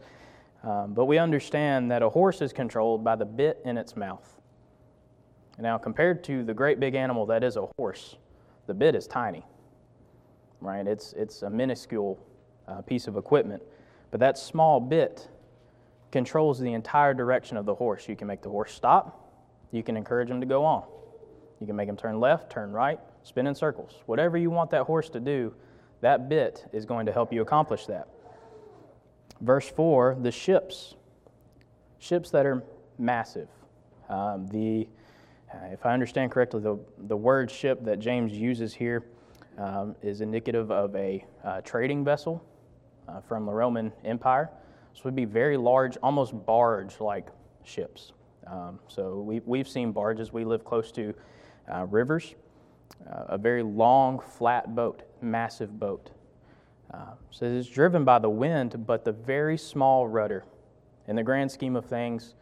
Um, 0.64 0.94
but 0.94 1.06
we 1.06 1.18
understand 1.18 1.90
that 1.92 2.02
a 2.02 2.10
horse 2.10 2.42
is 2.42 2.52
controlled 2.52 3.04
by 3.04 3.16
the 3.16 3.26
bit 3.26 3.62
in 3.66 3.78
its 3.78 3.96
mouth. 3.96 4.40
Now, 5.58 5.78
compared 5.78 6.24
to 6.26 6.44
the 6.44 6.54
great 6.54 6.80
big 6.80 6.96
animal 6.96 7.26
that 7.28 7.44
is 7.44 7.58
a 7.58 7.68
horse, 7.78 8.16
the 8.68 8.74
bit 8.74 8.96
is 8.96 9.08
tiny 9.08 9.46
right? 10.62 10.86
It's, 10.86 11.14
it's 11.14 11.42
a 11.44 11.50
minuscule 11.50 12.20
uh, 12.68 12.82
piece 12.82 13.08
of 13.08 13.18
equipment. 13.18 13.64
But 14.12 14.20
that 14.20 14.38
small 14.38 14.80
bit 14.80 15.30
controls 16.12 16.60
the 16.60 16.74
entire 16.74 17.14
direction 17.14 17.58
of 17.58 17.66
the 17.66 17.76
horse. 17.76 18.08
You 18.08 18.16
can 18.16 18.28
make 18.28 18.42
the 18.42 18.50
horse 18.50 18.74
stop, 18.74 19.32
you 19.72 19.84
can 19.84 19.96
encourage 19.96 20.30
him 20.30 20.40
to 20.40 20.48
go 20.48 20.66
on. 20.66 20.84
You 21.60 21.68
can 21.68 21.76
make 21.76 21.90
him 21.90 21.98
turn 21.98 22.20
left, 22.20 22.50
turn 22.50 22.72
right, 22.72 23.00
spin 23.24 23.46
in 23.46 23.54
circles. 23.54 24.02
Whatever 24.06 24.38
you 24.38 24.50
want 24.50 24.72
that 24.72 24.84
horse 24.84 25.10
to 25.10 25.20
do, 25.20 25.54
that 26.02 26.30
bit 26.30 26.66
is 26.72 26.86
going 26.86 27.06
to 27.06 27.12
help 27.12 27.34
you 27.34 27.42
accomplish 27.42 27.86
that. 27.88 28.08
Verse 29.42 29.70
4 29.70 30.18
the 30.22 30.32
ships, 30.32 30.96
ships 32.00 32.30
that 32.32 32.46
are 32.46 32.64
massive. 32.98 33.48
Um, 34.10 34.48
the, 34.48 34.88
uh, 35.54 35.68
if 35.72 35.86
I 35.86 35.94
understand 35.94 36.32
correctly, 36.32 36.62
the, 36.62 36.80
the 37.08 37.16
word 37.16 37.50
ship 37.50 37.84
that 37.86 38.00
James 38.00 38.34
uses 38.34 38.74
here 38.74 39.06
um, 39.58 39.96
is 40.02 40.22
indicative 40.22 40.72
of 40.72 40.96
a 40.96 41.26
uh, 41.44 41.62
trading 41.62 42.04
vessel 42.04 42.44
uh, 43.08 43.22
from 43.22 43.46
the 43.46 43.52
Roman 43.52 43.92
Empire. 44.04 44.50
This 44.94 45.04
would 45.04 45.16
be 45.16 45.26
very 45.26 45.58
large, 45.58 45.98
almost 46.02 46.34
barge 46.46 47.00
like 47.00 47.28
ships. 47.64 48.14
Um, 48.48 48.80
so 48.88 49.20
we, 49.20 49.42
we've 49.46 49.68
seen 49.68 49.92
barges. 49.92 50.34
We 50.34 50.44
live 50.44 50.66
close 50.66 50.92
to 50.94 51.14
uh, 51.72 51.86
rivers. 51.86 52.36
Uh, 53.10 53.26
a 53.30 53.38
very 53.38 53.64
long, 53.64 54.20
flat 54.20 54.76
boat, 54.76 55.04
massive 55.22 55.80
boat. 55.80 56.10
Uh, 56.94 57.14
so 57.30 57.46
it's 57.46 57.68
driven 57.68 58.04
by 58.04 58.20
the 58.20 58.30
wind, 58.30 58.86
but 58.88 59.06
the 59.06 59.12
very 59.12 59.58
small 59.58 60.08
rudder, 60.08 60.44
in 61.08 61.16
the 61.16 61.24
grand 61.24 61.52
scheme 61.52 61.76
of 61.76 61.86
things, 61.86 62.34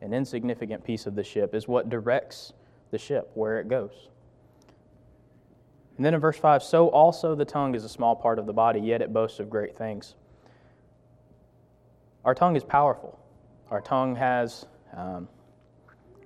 an 0.00 0.14
insignificant 0.14 0.82
piece 0.82 1.06
of 1.06 1.14
the 1.14 1.24
ship, 1.24 1.54
is 1.54 1.68
what 1.68 1.90
directs 1.90 2.52
the 2.90 2.98
ship 2.98 3.30
where 3.34 3.60
it 3.60 3.68
goes. 3.68 4.08
And 5.96 6.04
then 6.06 6.14
in 6.14 6.20
verse 6.20 6.38
5, 6.38 6.62
so 6.62 6.88
also 6.88 7.34
the 7.34 7.44
tongue 7.44 7.74
is 7.74 7.84
a 7.84 7.88
small 7.88 8.16
part 8.16 8.38
of 8.38 8.46
the 8.46 8.54
body, 8.54 8.80
yet 8.80 9.02
it 9.02 9.12
boasts 9.12 9.38
of 9.38 9.50
great 9.50 9.76
things. 9.76 10.14
Our 12.24 12.34
tongue 12.34 12.56
is 12.56 12.64
powerful. 12.64 13.18
Our 13.70 13.82
tongue 13.82 14.16
has 14.16 14.66
um, 14.96 15.28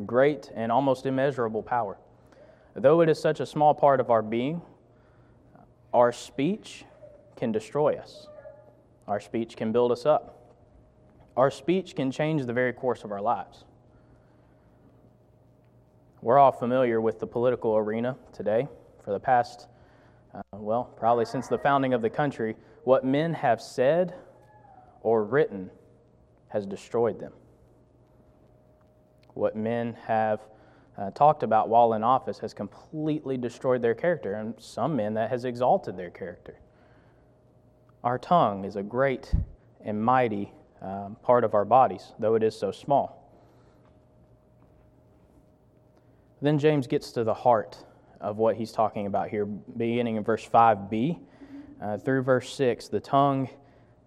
great 0.06 0.52
and 0.54 0.70
almost 0.70 1.06
immeasurable 1.06 1.62
power. 1.62 1.98
Though 2.76 3.00
it 3.00 3.08
is 3.08 3.20
such 3.20 3.40
a 3.40 3.46
small 3.46 3.74
part 3.74 4.00
of 4.00 4.10
our 4.10 4.22
being, 4.22 4.62
our 5.92 6.12
speech 6.12 6.84
can 7.36 7.52
destroy 7.52 7.96
us. 7.96 8.28
Our 9.06 9.20
speech 9.20 9.56
can 9.56 9.72
build 9.72 9.92
us 9.92 10.06
up. 10.06 10.40
Our 11.36 11.50
speech 11.50 11.96
can 11.96 12.10
change 12.10 12.46
the 12.46 12.52
very 12.52 12.72
course 12.72 13.04
of 13.04 13.12
our 13.12 13.20
lives. 13.20 13.64
We're 16.22 16.38
all 16.38 16.52
familiar 16.52 17.00
with 17.00 17.18
the 17.18 17.26
political 17.26 17.76
arena 17.76 18.16
today. 18.32 18.66
For 19.04 19.12
the 19.12 19.20
past, 19.20 19.68
uh, 20.34 20.40
well, 20.52 20.84
probably 20.96 21.26
since 21.26 21.48
the 21.48 21.58
founding 21.58 21.92
of 21.92 22.00
the 22.00 22.08
country, 22.08 22.56
what 22.84 23.04
men 23.04 23.34
have 23.34 23.60
said 23.60 24.14
or 25.02 25.24
written 25.24 25.70
has 26.48 26.64
destroyed 26.64 27.20
them. 27.20 27.32
What 29.34 29.56
men 29.56 29.96
have 30.06 30.40
uh, 30.96 31.10
talked 31.10 31.42
about 31.42 31.68
while 31.68 31.92
in 31.92 32.02
office 32.02 32.38
has 32.38 32.54
completely 32.54 33.36
destroyed 33.36 33.82
their 33.82 33.94
character, 33.94 34.34
and 34.34 34.54
some 34.58 34.96
men 34.96 35.14
that 35.14 35.28
has 35.28 35.44
exalted 35.44 35.96
their 35.96 36.10
character. 36.10 36.58
Our 38.04 38.18
tongue 38.18 38.66
is 38.66 38.76
a 38.76 38.82
great 38.82 39.34
and 39.82 40.04
mighty 40.04 40.52
um, 40.82 41.16
part 41.22 41.42
of 41.42 41.54
our 41.54 41.64
bodies, 41.64 42.12
though 42.18 42.34
it 42.34 42.42
is 42.42 42.54
so 42.54 42.70
small. 42.70 43.32
Then 46.42 46.58
James 46.58 46.86
gets 46.86 47.12
to 47.12 47.24
the 47.24 47.32
heart 47.32 47.78
of 48.20 48.36
what 48.36 48.56
he's 48.56 48.72
talking 48.72 49.06
about 49.06 49.30
here, 49.30 49.46
beginning 49.46 50.16
in 50.16 50.22
verse 50.22 50.46
5b 50.46 51.18
uh, 51.80 51.96
through 51.96 52.22
verse 52.22 52.52
6. 52.52 52.88
The 52.88 53.00
tongue 53.00 53.48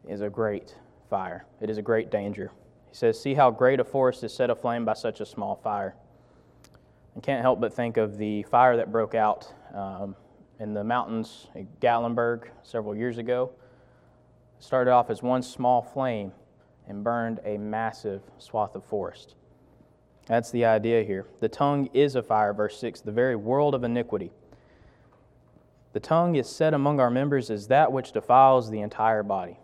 is 0.07 0.21
a 0.21 0.29
great 0.29 0.75
fire, 1.09 1.47
it 1.59 1.71
is 1.71 1.79
a 1.79 1.81
great 1.81 2.11
danger. 2.11 2.51
He 2.89 2.95
says, 2.95 3.19
See 3.19 3.33
how 3.33 3.49
great 3.49 3.79
a 3.79 3.83
forest 3.83 4.23
is 4.23 4.31
set 4.31 4.51
aflame 4.51 4.85
by 4.85 4.93
such 4.93 5.21
a 5.21 5.25
small 5.25 5.55
fire. 5.55 5.95
I 7.15 7.19
can't 7.21 7.41
help 7.41 7.59
but 7.59 7.73
think 7.73 7.97
of 7.97 8.19
the 8.19 8.43
fire 8.43 8.77
that 8.77 8.91
broke 8.91 9.15
out 9.15 9.51
um, 9.73 10.15
in 10.59 10.75
the 10.75 10.83
mountains 10.83 11.47
at 11.55 11.79
Gatlinburg 11.79 12.49
several 12.61 12.95
years 12.95 13.17
ago. 13.17 13.53
Started 14.59 14.91
off 14.91 15.09
as 15.09 15.21
one 15.21 15.41
small 15.41 15.81
flame 15.81 16.31
and 16.87 17.03
burned 17.03 17.39
a 17.43 17.57
massive 17.57 18.21
swath 18.37 18.75
of 18.75 18.83
forest. 18.83 19.35
That's 20.25 20.51
the 20.51 20.65
idea 20.65 21.03
here. 21.03 21.25
The 21.39 21.49
tongue 21.49 21.89
is 21.93 22.15
a 22.15 22.23
fire, 22.23 22.53
verse 22.53 22.79
6, 22.79 23.01
the 23.01 23.11
very 23.11 23.35
world 23.35 23.73
of 23.73 23.83
iniquity. 23.83 24.31
The 25.93 25.99
tongue 25.99 26.35
is 26.35 26.49
set 26.49 26.73
among 26.73 26.99
our 26.99 27.09
members 27.09 27.49
as 27.49 27.67
that 27.67 27.91
which 27.91 28.11
defiles 28.11 28.69
the 28.69 28.81
entire 28.81 29.23
body. 29.23 29.57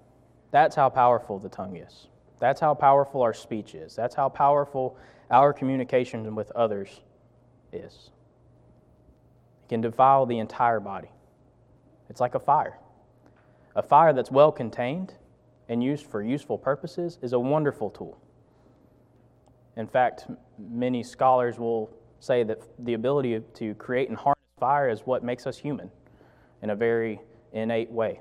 That's 0.52 0.76
how 0.76 0.90
powerful 0.90 1.38
the 1.40 1.50
tongue 1.50 1.76
is. 1.76 2.08
That's 2.40 2.62
how 2.62 2.74
powerful 2.74 3.22
our 3.22 3.34
speech 3.34 3.76
is. 3.76 3.96
That's 3.96 4.16
how 4.16 4.30
powerful 4.30 4.98
our 5.30 5.54
communication 5.54 6.36
with 6.36 6.52
others 6.52 7.02
is. 7.72 8.12
It 9.64 9.70
can 9.70 9.82
defile 9.82 10.26
the 10.26 10.40
entire 10.40 10.80
body. 10.80 11.10
It's 12.10 12.22
like 12.22 12.36
a 12.36 12.40
fire. 12.40 12.78
A 13.76 13.82
fire 13.82 14.14
that's 14.14 14.32
well 14.32 14.52
contained 14.52 15.16
and 15.70 15.84
used 15.84 16.06
for 16.06 16.22
useful 16.22 16.58
purposes 16.58 17.18
is 17.22 17.34
a 17.34 17.40
wonderful 17.40 17.90
tool. 17.90 18.20
In 19.76 19.88
fact, 19.88 20.28
many 20.60 21.02
scholars 21.02 21.58
will 21.58 21.90
say 22.20 22.44
that 22.44 22.60
the 22.80 22.94
ability 22.94 23.42
to 23.56 23.74
create 23.76 24.10
and 24.10 24.18
harness 24.18 24.40
fire 24.60 24.90
is 24.90 25.02
what 25.02 25.24
makes 25.24 25.48
us 25.48 25.58
human 25.58 25.90
in 26.62 26.70
a 26.70 26.76
very 26.76 27.20
innate 27.52 27.92
way. 27.92 28.20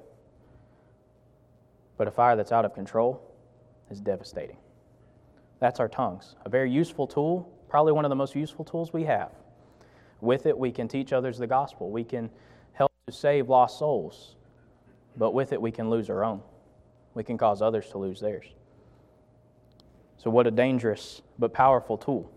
But 1.98 2.08
a 2.08 2.10
fire 2.10 2.34
that's 2.34 2.52
out 2.52 2.64
of 2.64 2.74
control 2.74 3.22
is 3.90 4.00
devastating. 4.00 4.56
That's 5.60 5.78
our 5.78 5.88
tongues. 5.88 6.34
A 6.44 6.48
very 6.48 6.70
useful 6.70 7.06
tool, 7.06 7.48
probably 7.68 7.92
one 7.92 8.04
of 8.04 8.08
the 8.08 8.16
most 8.16 8.34
useful 8.34 8.64
tools 8.64 8.92
we 8.92 9.04
have. 9.04 9.30
With 10.20 10.46
it, 10.46 10.56
we 10.56 10.72
can 10.72 10.88
teach 10.88 11.12
others 11.12 11.38
the 11.38 11.46
gospel. 11.46 11.90
We 11.90 12.02
can 12.02 12.30
help 12.72 12.90
to 13.06 13.12
save 13.12 13.48
lost 13.48 13.78
souls. 13.78 14.36
But 15.16 15.34
with 15.34 15.52
it, 15.52 15.60
we 15.60 15.70
can 15.70 15.90
lose 15.90 16.08
our 16.10 16.24
own. 16.24 16.40
We 17.14 17.24
can 17.24 17.36
cause 17.36 17.60
others 17.60 17.88
to 17.90 17.98
lose 17.98 18.20
theirs. 18.20 18.46
So, 20.16 20.30
what 20.30 20.46
a 20.46 20.50
dangerous 20.50 21.20
but 21.38 21.52
powerful 21.52 21.98
tool. 21.98 22.30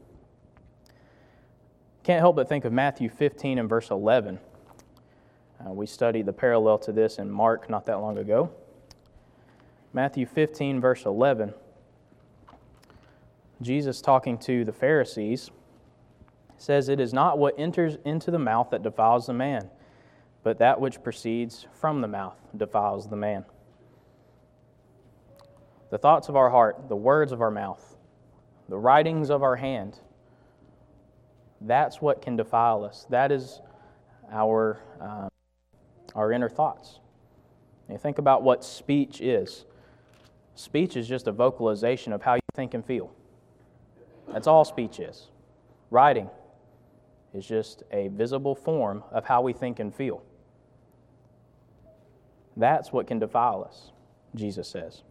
Can't 2.04 2.20
help 2.20 2.36
but 2.36 2.50
think 2.50 2.66
of 2.66 2.74
Matthew 2.74 3.10
15 3.10 3.58
and 3.58 3.70
verse 3.70 3.90
11. 3.90 4.40
Uh, 5.66 5.72
we 5.72 5.86
studied 5.86 6.26
the 6.26 6.34
parallel 6.34 6.78
to 6.80 6.92
this 6.92 7.18
in 7.18 7.32
Mark 7.32 7.70
not 7.70 7.86
that 7.86 8.00
long 8.00 8.18
ago. 8.18 8.52
Matthew 9.94 10.26
15, 10.26 10.82
verse 10.82 11.06
11. 11.06 11.54
Jesus 13.62 14.02
talking 14.02 14.38
to 14.40 14.66
the 14.66 14.74
Pharisees 14.74 15.50
says, 16.58 16.90
It 16.90 17.00
is 17.00 17.14
not 17.14 17.38
what 17.38 17.56
enters 17.58 17.98
into 18.04 18.32
the 18.32 18.40
mouth 18.40 18.70
that 18.72 18.84
defiles 18.84 19.28
the 19.28 19.34
man, 19.34 19.70
but 20.46 20.60
that 20.60 20.80
which 20.80 21.02
proceeds 21.02 21.66
from 21.74 22.02
the 22.02 22.08
mouth 22.08 22.38
defiles 22.56 23.10
the 23.10 23.16
man. 23.16 23.44
The 25.90 25.98
thoughts 25.98 26.30
of 26.30 26.36
our 26.36 26.52
heart, 26.52 26.88
the 26.88 26.96
words 26.96 27.32
of 27.32 27.42
our 27.42 27.50
mouth, 27.50 27.98
the 28.70 28.78
writings 28.78 29.32
of 29.32 29.42
our 29.42 29.56
hand, 29.56 30.00
that's 31.62 32.00
what 32.00 32.22
can 32.22 32.36
defile 32.36 32.86
us. 32.86 33.08
That 33.10 33.32
is 33.32 33.60
our, 34.32 34.80
uh, 35.02 35.30
our 36.14 36.32
inner 36.32 36.50
thoughts. 36.50 37.00
You 37.90 37.98
think 37.98 38.20
about 38.20 38.44
what 38.44 38.64
speech 38.64 39.22
is. 39.22 39.66
Speech 40.54 40.96
is 40.96 41.08
just 41.08 41.26
a 41.26 41.32
vocalization 41.32 42.14
of 42.14 42.22
how 42.22 42.36
you 42.36 42.42
think 42.54 42.76
and 42.76 42.86
feel. 42.86 43.12
That's 44.32 44.46
all 44.46 44.64
speech 44.64 45.00
is. 45.00 45.30
Writing 45.90 46.30
is 47.34 47.48
just 47.48 47.82
a 47.92 48.10
visible 48.10 48.54
form 48.54 49.04
of 49.12 49.26
how 49.26 49.42
we 49.42 49.52
think 49.52 49.80
and 49.80 49.94
feel. 49.94 50.22
That's 52.58 52.92
what 52.92 53.08
can 53.08 53.20
defile 53.20 53.64
us, 53.64 53.92
Jesus 54.34 54.68
says. 54.68 55.02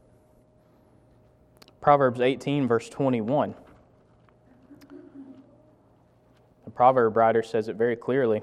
Proverbs 1.80 2.20
18, 2.20 2.66
verse 2.66 2.88
21. 2.88 3.54
The 6.64 6.70
proverb 6.70 7.16
writer 7.16 7.42
says 7.42 7.68
it 7.68 7.76
very 7.76 7.96
clearly 7.96 8.42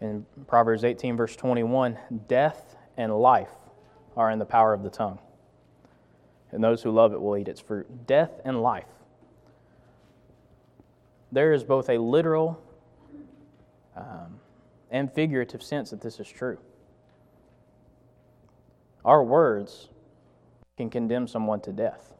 in 0.00 0.24
Proverbs 0.46 0.84
18, 0.84 1.16
verse 1.16 1.36
21 1.36 1.98
Death 2.28 2.76
and 2.96 3.14
life 3.18 3.50
are 4.16 4.30
in 4.30 4.38
the 4.38 4.46
power 4.46 4.72
of 4.72 4.82
the 4.82 4.90
tongue, 4.90 5.18
and 6.50 6.64
those 6.64 6.82
who 6.82 6.90
love 6.90 7.12
it 7.12 7.20
will 7.20 7.36
eat 7.36 7.48
its 7.48 7.60
fruit. 7.60 8.06
Death 8.06 8.40
and 8.44 8.62
life. 8.62 8.86
There 11.32 11.52
is 11.52 11.62
both 11.62 11.88
a 11.90 11.98
literal 11.98 12.60
um, 13.94 14.40
and 14.90 15.12
figurative 15.12 15.62
sense 15.62 15.90
that 15.90 16.00
this 16.00 16.18
is 16.18 16.28
true. 16.28 16.58
Our 19.04 19.24
words 19.24 19.88
can 20.76 20.90
condemn 20.90 21.26
someone 21.26 21.60
to 21.62 21.72
death. 21.72 22.14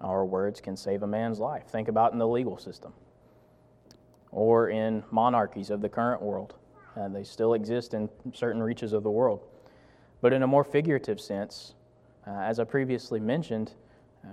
Our 0.00 0.24
words 0.24 0.60
can 0.60 0.76
save 0.76 1.02
a 1.02 1.06
man's 1.06 1.40
life. 1.40 1.66
Think 1.66 1.88
about 1.88 2.12
in 2.12 2.18
the 2.18 2.28
legal 2.28 2.56
system 2.56 2.92
or 4.30 4.68
in 4.68 5.02
monarchies 5.10 5.70
of 5.70 5.80
the 5.80 5.88
current 5.88 6.22
world. 6.22 6.54
Uh, 6.96 7.08
they 7.08 7.24
still 7.24 7.54
exist 7.54 7.94
in 7.94 8.08
certain 8.32 8.62
reaches 8.62 8.92
of 8.92 9.02
the 9.02 9.10
world. 9.10 9.42
But 10.20 10.32
in 10.32 10.42
a 10.42 10.46
more 10.46 10.64
figurative 10.64 11.20
sense, 11.20 11.74
uh, 12.26 12.30
as 12.40 12.60
I 12.60 12.64
previously 12.64 13.20
mentioned, 13.20 13.72
uh, 14.24 14.28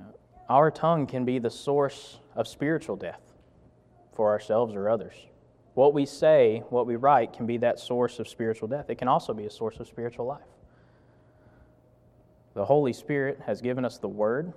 our 0.50 0.70
tongue 0.70 1.08
can 1.08 1.26
be 1.26 1.40
the 1.40 1.50
source 1.50 2.20
of 2.36 2.48
spiritual 2.48 2.96
death 2.96 3.22
for 4.14 4.30
ourselves 4.30 4.76
or 4.76 4.90
others. 4.90 5.14
What 5.74 5.94
we 5.94 6.06
say, 6.06 6.64
what 6.70 6.88
we 6.88 6.96
write, 6.96 7.34
can 7.34 7.46
be 7.46 7.58
that 7.58 7.80
source 7.80 8.20
of 8.20 8.28
spiritual 8.28 8.68
death. 8.68 8.90
It 8.90 8.96
can 8.96 9.08
also 9.08 9.34
be 9.34 9.46
a 9.46 9.50
source 9.50 9.80
of 9.80 9.88
spiritual 9.88 10.26
life. 10.26 10.46
The 12.56 12.66
Holy 12.66 12.94
Spirit 12.94 13.42
has 13.46 13.62
given 13.62 13.86
us 13.86 13.98
the 13.98 14.08
Word. 14.08 14.54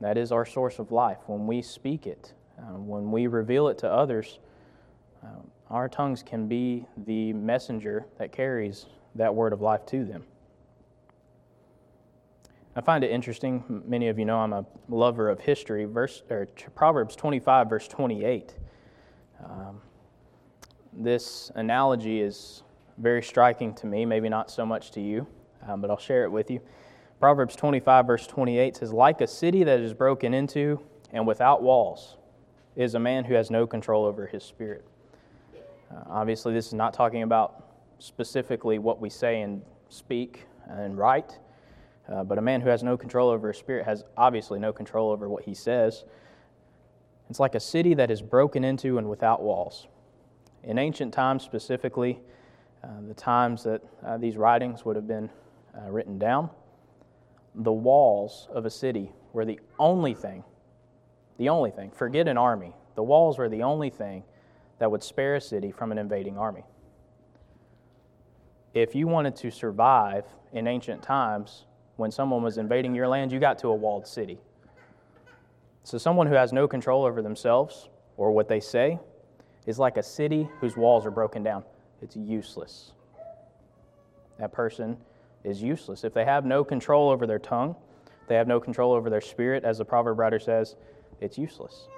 That 0.00 0.16
is 0.16 0.32
our 0.32 0.46
source 0.46 0.78
of 0.78 0.90
life. 0.90 1.18
When 1.26 1.46
we 1.46 1.60
speak 1.62 2.06
it, 2.06 2.32
uh, 2.58 2.78
when 2.78 3.10
we 3.10 3.26
reveal 3.26 3.68
it 3.68 3.78
to 3.78 3.92
others, 3.92 4.38
uh, 5.22 5.28
our 5.70 5.88
tongues 5.88 6.22
can 6.22 6.48
be 6.48 6.86
the 7.06 7.34
messenger 7.34 8.06
that 8.18 8.32
carries 8.32 8.86
that 9.14 9.34
word 9.34 9.52
of 9.52 9.60
life 9.60 9.84
to 9.86 10.04
them. 10.04 10.24
I 12.74 12.80
find 12.80 13.04
it 13.04 13.10
interesting. 13.10 13.82
Many 13.86 14.08
of 14.08 14.18
you 14.18 14.24
know 14.24 14.38
I'm 14.38 14.52
a 14.52 14.64
lover 14.88 15.28
of 15.28 15.40
history. 15.40 15.84
Verse, 15.84 16.22
or 16.30 16.46
Proverbs 16.74 17.16
25, 17.16 17.68
verse 17.68 17.88
28. 17.88 18.54
Um, 19.44 19.82
this 20.92 21.50
analogy 21.54 22.20
is 22.22 22.62
very 22.96 23.22
striking 23.22 23.74
to 23.74 23.86
me, 23.86 24.06
maybe 24.06 24.28
not 24.28 24.50
so 24.50 24.64
much 24.64 24.90
to 24.92 25.00
you, 25.00 25.26
um, 25.68 25.80
but 25.80 25.90
I'll 25.90 25.98
share 25.98 26.24
it 26.24 26.32
with 26.32 26.50
you. 26.50 26.60
Proverbs 27.20 27.56
25, 27.56 28.06
verse 28.06 28.26
28 28.26 28.76
says, 28.76 28.92
Like 28.92 29.20
a 29.20 29.26
city 29.26 29.64
that 29.64 29.80
is 29.80 29.92
broken 29.92 30.32
into 30.32 30.80
and 31.12 31.26
without 31.26 31.62
walls 31.62 32.16
is 32.76 32.94
a 32.94 32.98
man 32.98 33.24
who 33.24 33.34
has 33.34 33.50
no 33.50 33.66
control 33.66 34.04
over 34.04 34.26
his 34.26 34.44
spirit. 34.44 34.84
Uh, 35.90 36.02
obviously, 36.08 36.52
this 36.52 36.66
is 36.68 36.74
not 36.74 36.94
talking 36.94 37.22
about 37.22 37.64
specifically 37.98 38.78
what 38.78 39.00
we 39.00 39.10
say 39.10 39.40
and 39.42 39.62
speak 39.88 40.46
and 40.68 40.96
write, 40.96 41.38
Uh, 42.08 42.24
but 42.24 42.38
a 42.38 42.40
man 42.40 42.60
who 42.60 42.70
has 42.70 42.82
no 42.82 42.96
control 42.96 43.28
over 43.28 43.48
his 43.48 43.58
spirit 43.58 43.84
has 43.84 44.04
obviously 44.16 44.58
no 44.58 44.72
control 44.72 45.10
over 45.10 45.28
what 45.28 45.44
he 45.44 45.54
says. 45.54 46.04
It's 47.28 47.40
like 47.40 47.54
a 47.54 47.60
city 47.60 47.94
that 47.94 48.10
is 48.10 48.22
broken 48.22 48.64
into 48.64 48.96
and 48.96 49.10
without 49.10 49.42
walls. 49.42 49.88
In 50.62 50.78
ancient 50.78 51.12
times, 51.12 51.42
specifically, 51.42 52.20
uh, 52.82 52.88
the 53.06 53.14
times 53.14 53.62
that 53.64 53.82
uh, 54.06 54.16
these 54.16 54.36
writings 54.36 54.84
would 54.84 54.96
have 54.96 55.06
been 55.06 55.28
uh, 55.76 55.90
written 55.90 56.18
down, 56.18 56.50
the 57.54 57.72
walls 57.72 58.48
of 58.52 58.66
a 58.66 58.70
city 58.70 59.12
were 59.32 59.44
the 59.44 59.60
only 59.78 60.14
thing, 60.14 60.44
the 61.38 61.48
only 61.48 61.70
thing, 61.70 61.90
forget 61.90 62.28
an 62.28 62.38
army, 62.38 62.74
the 62.94 63.02
walls 63.02 63.38
were 63.38 63.48
the 63.48 63.62
only 63.62 63.90
thing 63.90 64.24
that 64.78 64.90
would 64.90 65.02
spare 65.02 65.36
a 65.36 65.40
city 65.40 65.70
from 65.70 65.92
an 65.92 65.98
invading 65.98 66.38
army. 66.38 66.64
If 68.74 68.94
you 68.94 69.08
wanted 69.08 69.34
to 69.36 69.50
survive 69.50 70.24
in 70.52 70.66
ancient 70.66 71.02
times, 71.02 71.64
when 71.96 72.12
someone 72.12 72.42
was 72.42 72.58
invading 72.58 72.94
your 72.94 73.08
land, 73.08 73.32
you 73.32 73.40
got 73.40 73.58
to 73.60 73.68
a 73.68 73.74
walled 73.74 74.06
city. 74.06 74.38
So, 75.82 75.98
someone 75.98 76.26
who 76.26 76.34
has 76.34 76.52
no 76.52 76.68
control 76.68 77.04
over 77.04 77.22
themselves 77.22 77.88
or 78.16 78.30
what 78.30 78.48
they 78.48 78.60
say 78.60 78.98
is 79.66 79.78
like 79.78 79.96
a 79.96 80.02
city 80.02 80.48
whose 80.60 80.76
walls 80.76 81.06
are 81.06 81.10
broken 81.10 81.42
down. 81.42 81.64
It's 82.02 82.16
useless. 82.16 82.92
That 84.38 84.52
person 84.52 84.96
is 85.44 85.62
useless. 85.62 86.04
If 86.04 86.14
they 86.14 86.24
have 86.24 86.44
no 86.44 86.64
control 86.64 87.10
over 87.10 87.26
their 87.26 87.38
tongue, 87.38 87.76
they 88.26 88.34
have 88.34 88.48
no 88.48 88.60
control 88.60 88.92
over 88.92 89.08
their 89.08 89.20
spirit, 89.20 89.64
as 89.64 89.78
the 89.78 89.84
proverb 89.84 90.18
writer 90.18 90.38
says, 90.38 90.76
it's 91.20 91.38
useless. 91.38 91.88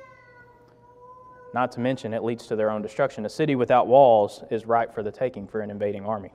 Not 1.52 1.72
to 1.72 1.80
mention, 1.80 2.14
it 2.14 2.22
leads 2.22 2.46
to 2.46 2.56
their 2.56 2.70
own 2.70 2.82
destruction. 2.82 3.26
A 3.26 3.28
city 3.28 3.56
without 3.56 3.88
walls 3.88 4.44
is 4.50 4.66
ripe 4.66 4.94
for 4.94 5.02
the 5.02 5.10
taking 5.10 5.48
for 5.48 5.60
an 5.60 5.70
invading 5.70 6.06
army. 6.06 6.32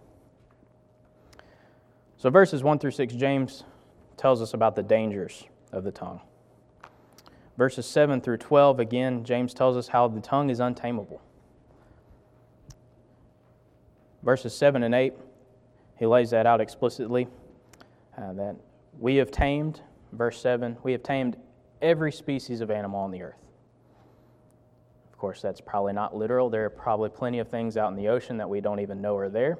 So, 2.18 2.30
verses 2.30 2.64
1 2.64 2.80
through 2.80 2.92
6, 2.92 3.14
James 3.14 3.64
tells 4.18 4.42
us 4.42 4.54
about 4.54 4.76
the 4.76 4.84
dangers 4.84 5.46
of 5.72 5.84
the 5.84 5.92
tongue. 5.92 6.22
Verses 7.58 7.86
7 7.86 8.20
through 8.20 8.38
12, 8.38 8.80
again, 8.80 9.24
James 9.24 9.54
tells 9.54 9.78
us 9.78 9.88
how 9.88 10.08
the 10.08 10.20
tongue 10.20 10.50
is 10.50 10.60
untamable. 10.60 11.22
Verses 14.24 14.56
7 14.56 14.84
and 14.84 14.94
8, 14.94 15.14
he 15.98 16.06
lays 16.06 16.30
that 16.32 16.46
out 16.46 16.62
explicitly 16.62 17.28
uh, 18.18 18.34
that 18.34 18.56
we 19.00 19.16
have 19.16 19.32
tamed, 19.32 19.82
verse 20.12 20.40
7, 20.42 20.78
we 20.84 20.92
have 20.92 21.04
tamed 21.04 21.38
every 21.82 22.12
species 22.12 22.62
of 22.62 22.72
animal 22.72 23.00
on 23.00 23.12
the 23.12 23.22
earth. 23.22 23.46
Of 25.12 25.18
course, 25.18 25.42
that's 25.42 25.62
probably 25.62 25.94
not 25.94 26.16
literal. 26.16 26.50
There 26.50 26.66
are 26.66 26.70
probably 26.70 27.10
plenty 27.10 27.40
of 27.40 27.48
things 27.48 27.78
out 27.78 27.90
in 27.90 27.96
the 27.96 28.10
ocean 28.10 28.38
that 28.38 28.50
we 28.50 28.62
don't 28.62 28.80
even 28.80 29.02
know 29.02 29.16
are 29.16 29.30
there. 29.30 29.58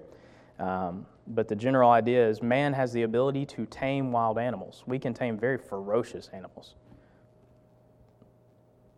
Um, 0.60 1.06
but 1.28 1.48
the 1.48 1.56
general 1.56 1.92
idea 1.92 2.28
is 2.28 2.42
man 2.42 2.74
has 2.74 2.94
the 2.94 3.04
ability 3.04 3.46
to 3.48 3.66
tame 3.66 4.12
wild 4.12 4.38
animals. 4.38 4.84
We 4.86 5.00
can 5.00 5.14
tame 5.14 5.38
very 5.38 5.58
ferocious 5.58 6.30
animals, 6.34 6.76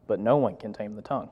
but 0.08 0.20
no 0.20 0.38
one 0.38 0.56
can 0.56 0.74
tame 0.74 0.96
the 0.96 1.02
tongue. 1.02 1.30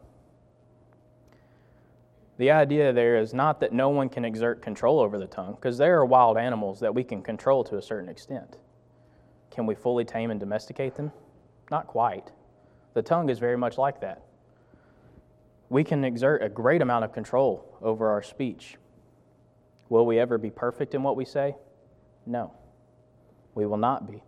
The 2.37 2.51
idea 2.51 2.91
there 2.91 3.17
is 3.17 3.33
not 3.33 3.59
that 3.61 3.71
no 3.71 3.89
one 3.89 4.09
can 4.09 4.25
exert 4.25 4.61
control 4.61 4.99
over 4.99 5.17
the 5.17 5.27
tongue, 5.27 5.55
because 5.55 5.77
there 5.77 5.97
are 5.97 6.05
wild 6.05 6.37
animals 6.37 6.79
that 6.81 6.93
we 6.93 7.03
can 7.03 7.21
control 7.21 7.63
to 7.65 7.77
a 7.77 7.81
certain 7.81 8.09
extent. 8.09 8.57
Can 9.51 9.65
we 9.65 9.73
fully 9.73 10.03
tame 10.03 10.31
and 10.31 10.39
domesticate 10.39 10.95
them? 10.95 11.11
Not 11.71 11.87
quite. 11.87 12.31
The 12.93 13.01
tongue 13.01 13.29
is 13.29 13.39
very 13.39 13.57
much 13.57 13.77
like 13.77 14.01
that. 14.01 14.23
We 15.69 15.83
can 15.83 16.03
exert 16.03 16.43
a 16.43 16.49
great 16.49 16.81
amount 16.81 17.05
of 17.05 17.13
control 17.13 17.77
over 17.81 18.09
our 18.09 18.21
speech. 18.21 18.75
Will 19.89 20.05
we 20.05 20.19
ever 20.19 20.37
be 20.37 20.49
perfect 20.49 20.93
in 20.93 21.03
what 21.03 21.15
we 21.15 21.25
say? 21.25 21.55
No, 22.25 22.53
we 23.53 23.65
will 23.65 23.77
not 23.77 24.11
be. 24.11 24.23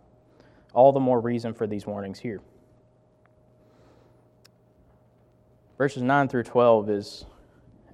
All 0.72 0.92
the 0.92 1.00
more 1.00 1.20
reason 1.20 1.52
for 1.52 1.66
these 1.66 1.86
warnings 1.86 2.18
here. 2.18 2.40
Verses 5.76 6.02
9 6.02 6.28
through 6.28 6.42
12 6.44 6.90
is 6.90 7.24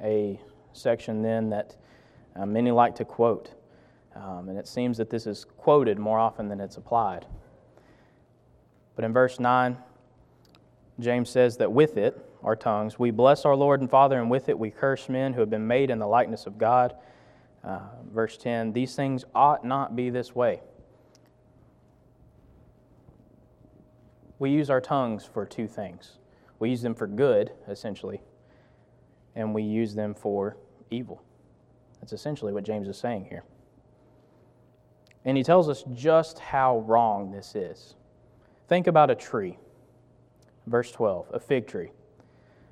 a 0.03 0.41
section 0.73 1.23
then 1.23 1.51
that 1.51 1.77
uh, 2.37 2.47
many 2.47 2.71
like 2.71 2.95
to 2.97 3.05
quote. 3.05 3.53
Um, 4.15 4.49
and 4.49 4.59
it 4.59 4.69
seems 4.69 4.97
that 4.99 5.11
this 5.11 5.27
is 5.27 5.45
quoted 5.45 5.99
more 5.99 6.19
often 6.19 6.49
than 6.49 6.61
it's 6.61 6.77
applied. 6.77 7.27
But 8.97 9.05
in 9.05 9.13
verse 9.13 9.41
9, 9.41 9.77
James 11.01 11.29
says 11.29 11.57
that 11.57 11.73
with 11.73 11.97
it, 11.97 12.19
our 12.43 12.55
tongues, 12.55 12.99
we 12.99 13.11
bless 13.11 13.45
our 13.45 13.57
Lord 13.57 13.81
and 13.81 13.91
Father, 13.91 14.21
and 14.21 14.31
with 14.31 14.49
it 14.49 14.59
we 14.59 14.71
curse 14.71 15.09
men 15.09 15.33
who 15.33 15.41
have 15.41 15.51
been 15.51 15.67
made 15.67 15.91
in 15.91 15.99
the 15.99 16.07
likeness 16.07 16.47
of 16.47 16.59
God. 16.59 16.95
Uh, 17.65 17.81
verse 18.13 18.37
10 18.37 18.73
These 18.73 18.95
things 18.95 19.25
ought 19.35 19.65
not 19.65 19.97
be 19.97 20.11
this 20.11 20.35
way. 20.35 20.61
We 24.39 24.51
use 24.51 24.69
our 24.69 24.81
tongues 24.81 25.25
for 25.25 25.47
two 25.47 25.67
things 25.67 26.19
we 26.59 26.71
use 26.71 26.83
them 26.83 26.95
for 26.95 27.07
good, 27.07 27.53
essentially, 27.69 28.23
and 29.37 29.55
we 29.55 29.63
use 29.63 29.95
them 29.95 30.15
for 30.15 30.57
evil. 30.91 31.23
That's 32.01 32.13
essentially 32.13 32.53
what 32.53 32.65
James 32.65 32.89
is 32.89 32.99
saying 32.99 33.27
here. 33.29 33.45
And 35.25 35.37
he 35.37 35.43
tells 35.43 35.69
us 35.69 35.85
just 35.93 36.39
how 36.39 36.81
wrong 36.81 37.31
this 37.31 37.55
is. 37.55 37.95
Think 38.69 38.87
about 38.87 39.11
a 39.11 39.15
tree. 39.15 39.59
Verse 40.67 40.91
12, 40.93 41.27
a 41.33 41.41
fig 41.41 41.67
tree. 41.67 41.91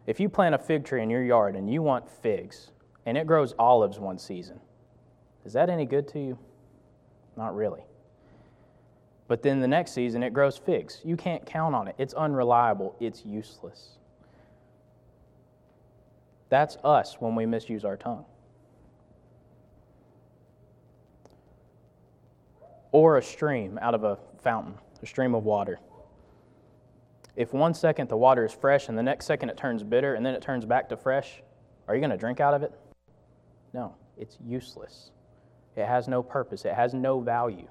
If 0.07 0.19
you 0.19 0.29
plant 0.29 0.55
a 0.55 0.59
fig 0.59 0.85
tree 0.85 1.03
in 1.03 1.11
your 1.11 1.23
yard 1.23 1.57
and 1.57 1.73
you 1.73 1.83
want 1.83 2.09
figs, 2.09 2.71
and 3.07 3.17
it 3.17 3.27
grows 3.27 3.55
olives 3.59 3.99
one 3.99 4.19
season, 4.19 4.61
is 5.45 5.53
that 5.53 5.71
any 5.71 5.85
good 5.85 6.09
to 6.09 6.19
you? 6.19 6.39
Not 7.37 7.55
really. 7.55 7.83
But 9.29 9.43
then 9.43 9.61
the 9.61 9.69
next 9.69 9.93
season 9.93 10.23
it 10.23 10.33
grows 10.33 10.59
figs. 10.59 11.01
You 11.05 11.17
can't 11.17 11.45
count 11.47 11.75
on 11.75 11.89
it. 11.89 11.95
It's 11.99 12.15
unreliable. 12.15 12.95
It's 13.01 13.25
useless. 13.25 13.99
That's 16.53 16.77
us 16.85 17.17
when 17.19 17.35
we 17.35 17.47
misuse 17.47 17.83
our 17.83 17.97
tongue. 17.97 18.27
Or 22.91 23.17
a 23.17 23.23
stream 23.23 23.79
out 23.81 23.95
of 23.95 24.05
a 24.05 24.19
fountain, 24.43 24.75
a 25.03 25.07
stream 25.07 25.35
of 25.35 25.45
water. 25.45 25.81
If 27.37 27.55
one 27.55 27.73
second 27.73 28.11
the 28.11 28.19
water 28.19 28.45
is 28.45 28.53
fresh 28.53 28.91
and 28.91 28.99
the 28.99 29.03
next 29.03 29.25
second 29.25 29.49
it 29.49 29.57
turns 29.57 29.83
bitter 29.83 30.15
and 30.15 30.27
then 30.27 30.35
it 30.35 30.43
turns 30.43 30.67
back 30.67 30.91
to 30.91 30.97
fresh, 30.99 31.41
are 31.89 31.95
you 31.95 32.03
going 32.03 32.11
to 32.11 32.19
drink 32.19 32.39
out 32.39 32.53
of 32.53 32.63
it? 32.63 32.79
No, 33.73 33.95
it's 34.19 34.37
useless. 34.47 35.11
It 35.75 35.87
has 35.87 36.07
no 36.07 36.23
purpose, 36.23 36.67
it 36.67 36.75
has 36.75 36.93
no 36.93 37.21
value. 37.21 37.69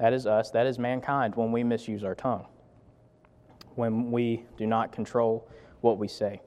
That 0.00 0.12
is 0.12 0.26
us, 0.26 0.50
that 0.50 0.66
is 0.66 0.80
mankind 0.80 1.36
when 1.36 1.52
we 1.52 1.62
misuse 1.62 2.02
our 2.02 2.16
tongue, 2.16 2.46
when 3.76 4.10
we 4.10 4.46
do 4.56 4.66
not 4.66 4.90
control 4.90 5.48
what 5.82 5.98
we 5.98 6.08
say. 6.08 6.40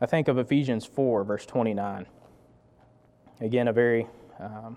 I 0.00 0.06
think 0.06 0.28
of 0.28 0.38
Ephesians 0.38 0.84
4, 0.84 1.24
verse 1.24 1.46
29. 1.46 2.06
Again, 3.40 3.68
a 3.68 3.72
very 3.72 4.06
um, 4.38 4.76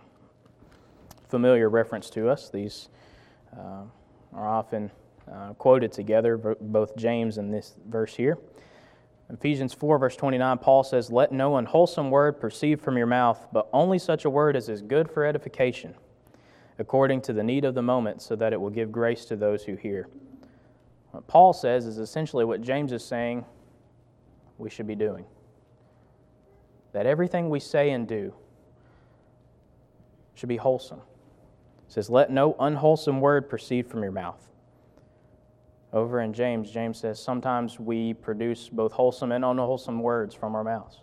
familiar 1.28 1.70
reference 1.70 2.10
to 2.12 2.30
us. 2.30 2.50
These 2.50 2.90
uh, 3.58 3.84
are 4.34 4.48
often 4.48 4.92
uh, 5.32 5.54
quoted 5.54 5.92
together, 5.92 6.38
both 6.38 6.96
James 6.96 7.38
and 7.38 7.54
this 7.54 7.76
verse 7.88 8.16
here. 8.16 8.38
Ephesians 9.32 9.74
4, 9.74 10.00
verse 10.00 10.16
29, 10.16 10.58
Paul 10.58 10.84
says, 10.84 11.12
Let 11.12 11.32
no 11.32 11.58
unwholesome 11.58 12.10
word 12.10 12.40
proceed 12.40 12.82
from 12.82 12.98
your 12.98 13.06
mouth, 13.06 13.48
but 13.54 13.70
only 13.72 14.00
such 14.00 14.26
a 14.26 14.30
word 14.30 14.56
as 14.56 14.70
is 14.70 14.82
good 14.82 15.12
for 15.12 15.24
edification, 15.24 15.94
according 16.80 17.22
to 17.22 17.34
the 17.34 17.44
need 17.44 17.64
of 17.64 17.76
the 17.76 17.82
moment, 17.84 18.24
so 18.24 18.36
that 18.36 18.54
it 18.54 18.60
will 18.60 18.72
give 18.72 18.92
grace 18.92 19.26
to 19.26 19.36
those 19.36 19.66
who 19.66 19.76
hear. 19.76 20.08
What 21.12 21.28
Paul 21.28 21.54
says 21.54 21.86
is 21.86 21.98
essentially 21.98 22.46
what 22.46 22.62
James 22.62 22.92
is 22.92 23.04
saying 23.04 23.46
we 24.58 24.70
should 24.70 24.88
be 24.88 24.96
doing. 24.96 25.26
That 26.92 27.06
everything 27.06 27.50
we 27.50 27.60
say 27.60 27.92
and 27.92 28.08
do 28.08 28.34
should 30.36 30.50
be 30.50 30.58
wholesome. 30.58 31.00
It 31.88 31.94
says, 31.94 32.10
Let 32.10 32.30
no 32.32 32.56
unwholesome 32.60 33.22
word 33.22 33.50
proceed 33.50 33.88
from 33.88 34.04
your 34.04 34.12
mouth 34.12 34.50
over 35.92 36.22
in 36.22 36.34
James, 36.34 36.70
James 36.70 37.00
says 37.00 37.20
sometimes 37.20 37.80
we 37.80 38.14
produce 38.14 38.70
both 38.70 38.92
wholesome 38.92 39.32
and 39.32 39.44
unwholesome 39.44 40.02
words 40.02 40.36
from 40.36 40.56
our 40.56 40.64
mouths. 40.64 41.02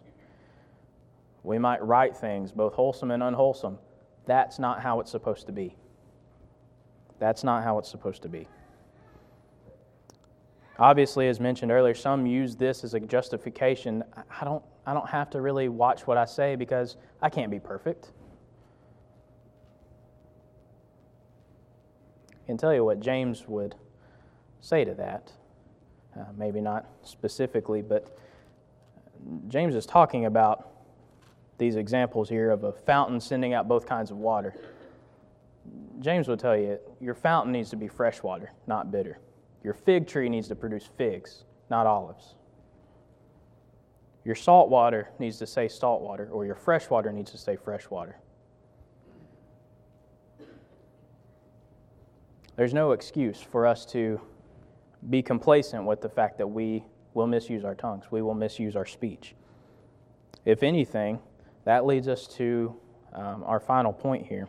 We 1.42 1.58
might 1.58 1.82
write 1.84 2.16
things, 2.16 2.52
both 2.52 2.74
wholesome 2.74 3.10
and 3.10 3.22
unwholesome. 3.22 3.78
That's 4.26 4.58
not 4.58 4.80
how 4.80 5.00
it's 5.00 5.10
supposed 5.10 5.46
to 5.46 5.52
be. 5.52 5.76
That's 7.18 7.42
not 7.42 7.64
how 7.64 7.78
it's 7.78 7.88
supposed 7.88 8.22
to 8.22 8.28
be. 8.28 8.46
Obviously, 10.78 11.28
as 11.28 11.40
mentioned 11.40 11.72
earlier, 11.72 11.94
some 11.94 12.26
use 12.26 12.54
this 12.54 12.84
as 12.84 12.92
a 12.94 13.00
justification. 13.00 14.04
I 14.40 14.44
don't, 14.44 14.62
I 14.84 14.92
don't 14.92 15.08
have 15.08 15.30
to 15.30 15.40
really 15.40 15.68
watch 15.68 16.06
what 16.06 16.18
I 16.18 16.26
say 16.26 16.54
because 16.54 16.96
I 17.22 17.30
can't 17.30 17.50
be 17.50 17.58
perfect. 17.58 18.12
I 22.30 22.46
can 22.46 22.58
tell 22.58 22.74
you 22.74 22.84
what 22.84 23.00
James 23.00 23.48
would 23.48 23.74
say 24.60 24.84
to 24.84 24.94
that. 24.94 25.32
Uh, 26.14 26.24
maybe 26.36 26.60
not 26.60 26.86
specifically, 27.02 27.82
but 27.82 28.18
James 29.48 29.74
is 29.74 29.86
talking 29.86 30.26
about 30.26 30.70
these 31.58 31.76
examples 31.76 32.28
here 32.28 32.50
of 32.50 32.64
a 32.64 32.72
fountain 32.72 33.18
sending 33.20 33.54
out 33.54 33.66
both 33.66 33.86
kinds 33.86 34.10
of 34.10 34.18
water. 34.18 34.54
James 36.00 36.28
will 36.28 36.36
tell 36.36 36.56
you 36.56 36.78
your 37.00 37.14
fountain 37.14 37.52
needs 37.52 37.70
to 37.70 37.76
be 37.76 37.88
fresh 37.88 38.22
water, 38.22 38.52
not 38.66 38.90
bitter. 38.90 39.18
Your 39.66 39.74
fig 39.74 40.06
tree 40.06 40.28
needs 40.28 40.46
to 40.46 40.54
produce 40.54 40.88
figs, 40.96 41.42
not 41.70 41.88
olives. 41.88 42.36
Your 44.24 44.36
salt 44.36 44.68
water 44.68 45.10
needs 45.18 45.38
to 45.38 45.46
stay 45.48 45.66
salt 45.66 46.02
water, 46.02 46.28
or 46.30 46.46
your 46.46 46.54
fresh 46.54 46.88
water 46.88 47.10
needs 47.10 47.32
to 47.32 47.36
stay 47.36 47.56
fresh 47.56 47.90
water. 47.90 48.16
There's 52.54 52.74
no 52.74 52.92
excuse 52.92 53.40
for 53.40 53.66
us 53.66 53.84
to 53.86 54.20
be 55.10 55.20
complacent 55.20 55.84
with 55.84 56.00
the 56.00 56.10
fact 56.10 56.38
that 56.38 56.46
we 56.46 56.84
will 57.14 57.26
misuse 57.26 57.64
our 57.64 57.74
tongues, 57.74 58.04
we 58.12 58.22
will 58.22 58.34
misuse 58.34 58.76
our 58.76 58.86
speech. 58.86 59.34
If 60.44 60.62
anything, 60.62 61.18
that 61.64 61.86
leads 61.86 62.06
us 62.06 62.28
to 62.36 62.72
um, 63.14 63.42
our 63.44 63.58
final 63.58 63.92
point 63.92 64.28
here. 64.28 64.48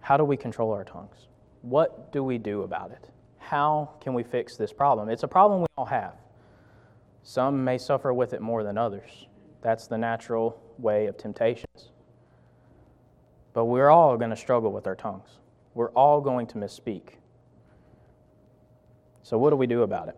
How 0.00 0.16
do 0.16 0.24
we 0.24 0.38
control 0.38 0.72
our 0.72 0.84
tongues? 0.84 1.28
What 1.60 2.12
do 2.12 2.24
we 2.24 2.38
do 2.38 2.62
about 2.62 2.92
it? 2.92 3.10
How 3.52 3.90
can 4.00 4.14
we 4.14 4.22
fix 4.22 4.56
this 4.56 4.72
problem? 4.72 5.10
It's 5.10 5.24
a 5.24 5.28
problem 5.28 5.60
we 5.60 5.66
all 5.76 5.84
have. 5.84 6.14
Some 7.22 7.62
may 7.62 7.76
suffer 7.76 8.14
with 8.14 8.32
it 8.32 8.40
more 8.40 8.64
than 8.64 8.78
others. 8.78 9.26
That's 9.60 9.86
the 9.86 9.98
natural 9.98 10.58
way 10.78 11.04
of 11.04 11.18
temptations. 11.18 11.90
But 13.52 13.66
we're 13.66 13.90
all 13.90 14.16
going 14.16 14.30
to 14.30 14.36
struggle 14.36 14.72
with 14.72 14.86
our 14.86 14.94
tongues. 14.94 15.28
We're 15.74 15.90
all 15.90 16.22
going 16.22 16.46
to 16.46 16.54
misspeak. 16.54 17.18
So, 19.22 19.36
what 19.36 19.50
do 19.50 19.56
we 19.56 19.66
do 19.66 19.82
about 19.82 20.08
it? 20.08 20.16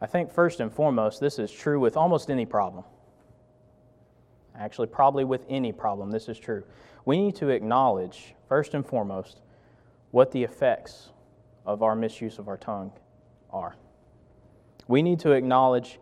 I 0.00 0.06
think 0.06 0.32
first 0.32 0.60
and 0.60 0.72
foremost, 0.72 1.20
this 1.20 1.38
is 1.38 1.52
true 1.52 1.78
with 1.78 1.98
almost 1.98 2.30
any 2.30 2.46
problem. 2.46 2.84
Actually, 4.58 4.86
probably 4.86 5.24
with 5.24 5.44
any 5.50 5.72
problem, 5.72 6.12
this 6.12 6.30
is 6.30 6.38
true. 6.38 6.64
We 7.04 7.18
need 7.18 7.36
to 7.36 7.50
acknowledge, 7.50 8.34
first 8.48 8.72
and 8.72 8.86
foremost, 8.86 9.42
what 10.12 10.32
the 10.32 10.42
effects 10.42 11.10
of 11.68 11.82
our 11.82 11.94
misuse 11.94 12.38
of 12.38 12.48
our 12.48 12.56
tongue 12.56 12.90
are. 13.50 13.76
We 14.88 15.02
need 15.02 15.20
to 15.20 15.32
acknowledge 15.32 16.00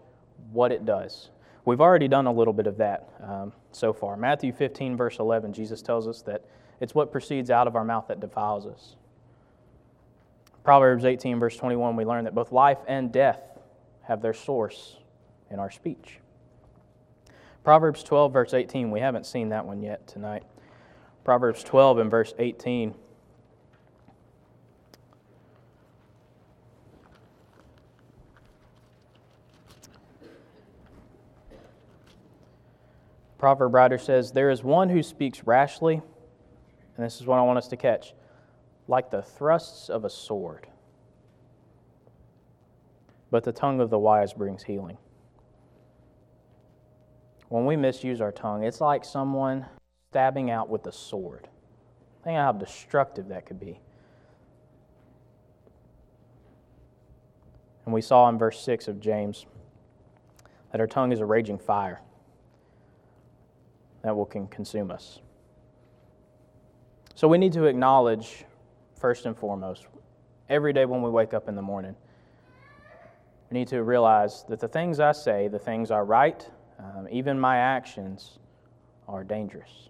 what 0.53 0.71
it 0.71 0.87
does. 0.87 1.31
We've 1.65 1.81
already 1.81 2.07
done 2.07 2.27
a 2.27 2.33
little 2.33 2.53
bit 2.53 2.69
of 2.69 2.77
that 2.77 3.11
um, 3.21 3.53
so 3.73 3.93
far. 3.93 4.17
Matthew 4.17 4.53
15, 4.53 4.97
verse 4.97 5.19
11, 5.19 5.53
Jesus 5.53 5.83
tells 5.83 6.07
us 6.07 6.23
that 6.23 6.45
it's 6.81 6.95
what 6.95 7.11
proceeds 7.11 7.51
out 7.51 7.67
of 7.67 7.75
our 7.75 7.85
mouth 7.85 8.07
that 8.07 8.21
defiles 8.21 8.65
us. 8.65 8.95
Proverbs 10.63 11.05
18, 11.05 11.41
verse 11.41 11.57
21, 11.57 11.97
we 11.97 12.05
learn 12.05 12.25
that 12.25 12.35
both 12.35 12.53
life 12.53 12.79
and 12.87 13.11
death 13.13 13.41
have 14.03 14.23
their 14.23 14.35
source 14.35 14.99
in 15.51 15.59
our 15.59 15.71
speech. 15.71 16.21
Proverbs 17.65 18.05
12, 18.05 18.33
verse 18.33 18.55
18, 18.55 18.93
we 18.93 19.01
haven't 19.01 19.27
seen 19.27 19.49
that 19.49 19.67
one 19.67 19.83
yet 19.83 20.07
tonight. 20.07 20.45
Proverbs 21.25 21.65
12 21.65 21.99
and 21.99 22.11
verse 22.11 22.35
18. 22.39 22.95
Proverb 33.47 33.75
writer 33.75 33.97
says, 33.97 34.33
There 34.33 34.51
is 34.51 34.65
one 34.65 34.89
who 34.89 35.05
speaks 35.05 35.45
rashly, 35.45 36.03
and 36.97 37.07
this 37.07 37.21
is 37.21 37.29
what 37.29 37.39
I 37.39 37.43
want 37.43 37.59
us 37.59 37.69
to 37.69 37.77
catch, 37.77 38.13
like 38.89 39.09
the 39.09 39.23
thrusts 39.23 39.89
of 39.89 40.05
a 40.05 40.11
sword. 40.11 40.67
But 43.31 43.45
the 43.45 43.53
tongue 43.53 43.81
of 43.81 43.89
the 43.89 44.01
wise 44.01 44.33
brings 44.33 44.65
healing. 44.65 44.99
When 47.49 47.67
we 47.67 47.77
misuse 47.77 48.21
our 48.21 48.33
tongue, 48.33 48.65
it's 48.65 48.81
like 48.81 49.05
someone 49.05 49.67
stabbing 50.11 50.51
out 50.51 50.69
with 50.69 50.85
a 50.89 50.93
sword. 50.93 51.47
Think 52.25 52.39
how 52.39 52.51
destructive 52.51 53.29
that 53.29 53.47
could 53.47 53.61
be. 53.61 53.79
And 57.85 57.95
we 57.95 58.01
saw 58.01 58.29
in 58.29 58.39
verse 58.39 58.59
6 58.59 58.89
of 58.89 58.99
James 58.99 59.47
that 60.73 60.81
our 60.81 60.89
tongue 60.89 61.13
is 61.13 61.21
a 61.21 61.25
raging 61.25 61.59
fire 61.59 62.01
that 64.07 64.15
will 64.15 64.25
can 64.25 64.47
consume 64.47 64.93
us. 64.93 65.21
So 67.17 67.27
we 67.27 67.39
need 67.39 67.53
to 67.55 67.65
acknowledge, 67.65 68.45
first 69.01 69.27
and 69.27 69.37
foremost, 69.37 69.87
every 70.49 70.73
day 70.73 70.85
when 70.85 71.03
we 71.03 71.11
wake 71.11 71.35
up 71.35 71.49
in 71.49 71.57
the 71.57 71.63
morning, 71.63 71.97
we 73.51 73.59
need 73.59 73.67
to 73.69 73.83
realize 73.83 74.45
that 74.49 74.61
the 74.61 74.69
things 74.69 75.01
I 75.01 75.11
say, 75.11 75.49
the 75.49 75.59
things 75.59 75.91
I 75.91 75.99
write, 75.99 76.49
um, 76.79 77.09
even 77.11 77.41
my 77.41 77.57
actions 77.57 78.39
are 79.09 79.25
dangerous. 79.25 79.89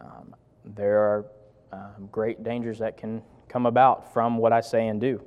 Um, 0.00 0.34
there 0.64 0.98
are 0.98 1.26
um, 1.72 2.08
great 2.10 2.42
dangers 2.42 2.78
that 2.78 2.96
can 2.96 3.22
come 3.48 3.66
about 3.66 4.14
from 4.14 4.38
what 4.38 4.54
I 4.54 4.62
say 4.62 4.88
and 4.88 4.98
do. 4.98 5.20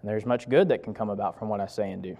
And 0.00 0.08
there's 0.08 0.26
much 0.26 0.48
good 0.48 0.68
that 0.68 0.84
can 0.84 0.94
come 0.94 1.10
about 1.10 1.36
from 1.38 1.48
what 1.48 1.60
I 1.60 1.66
say 1.66 1.90
and 1.90 2.02
do. 2.02 2.16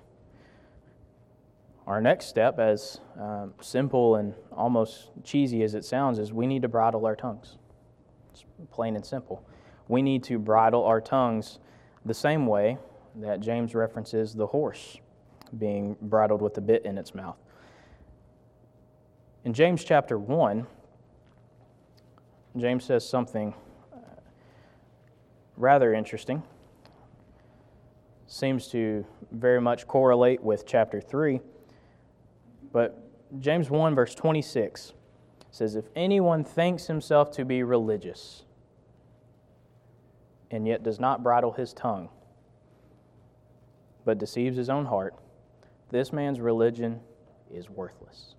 Our 1.86 2.00
next 2.00 2.26
step, 2.26 2.60
as 2.60 3.00
um, 3.18 3.54
simple 3.60 4.16
and 4.16 4.34
almost 4.52 5.10
cheesy 5.24 5.64
as 5.64 5.74
it 5.74 5.84
sounds, 5.84 6.18
is 6.18 6.32
we 6.32 6.46
need 6.46 6.62
to 6.62 6.68
bridle 6.68 7.04
our 7.06 7.16
tongues. 7.16 7.56
It's 8.30 8.44
plain 8.70 8.94
and 8.94 9.04
simple. 9.04 9.44
We 9.88 10.00
need 10.00 10.22
to 10.24 10.38
bridle 10.38 10.84
our 10.84 11.00
tongues 11.00 11.58
the 12.04 12.14
same 12.14 12.46
way 12.46 12.78
that 13.16 13.40
James 13.40 13.74
references 13.74 14.32
the 14.32 14.46
horse 14.46 14.98
being 15.58 15.96
bridled 16.02 16.40
with 16.40 16.56
a 16.56 16.60
bit 16.60 16.84
in 16.84 16.96
its 16.96 17.14
mouth. 17.14 17.36
In 19.44 19.52
James 19.52 19.82
chapter 19.84 20.18
1, 20.18 20.66
James 22.56 22.84
says 22.84 23.06
something 23.06 23.52
uh, 23.92 23.98
rather 25.56 25.92
interesting. 25.92 26.44
Seems 28.28 28.68
to 28.68 29.04
very 29.32 29.60
much 29.60 29.88
correlate 29.88 30.42
with 30.42 30.64
chapter 30.64 31.00
3 31.00 31.40
but 32.72 32.98
James 33.40 33.70
1, 33.70 33.94
verse 33.94 34.14
26 34.14 34.92
says, 35.50 35.76
If 35.76 35.84
anyone 35.94 36.44
thinks 36.44 36.86
himself 36.86 37.30
to 37.32 37.44
be 37.44 37.62
religious 37.62 38.44
and 40.50 40.66
yet 40.66 40.82
does 40.82 40.98
not 40.98 41.22
bridle 41.22 41.52
his 41.52 41.72
tongue, 41.72 42.08
but 44.04 44.18
deceives 44.18 44.56
his 44.56 44.68
own 44.68 44.86
heart, 44.86 45.14
this 45.90 46.12
man's 46.12 46.40
religion 46.40 47.00
is 47.50 47.70
worthless. 47.70 48.34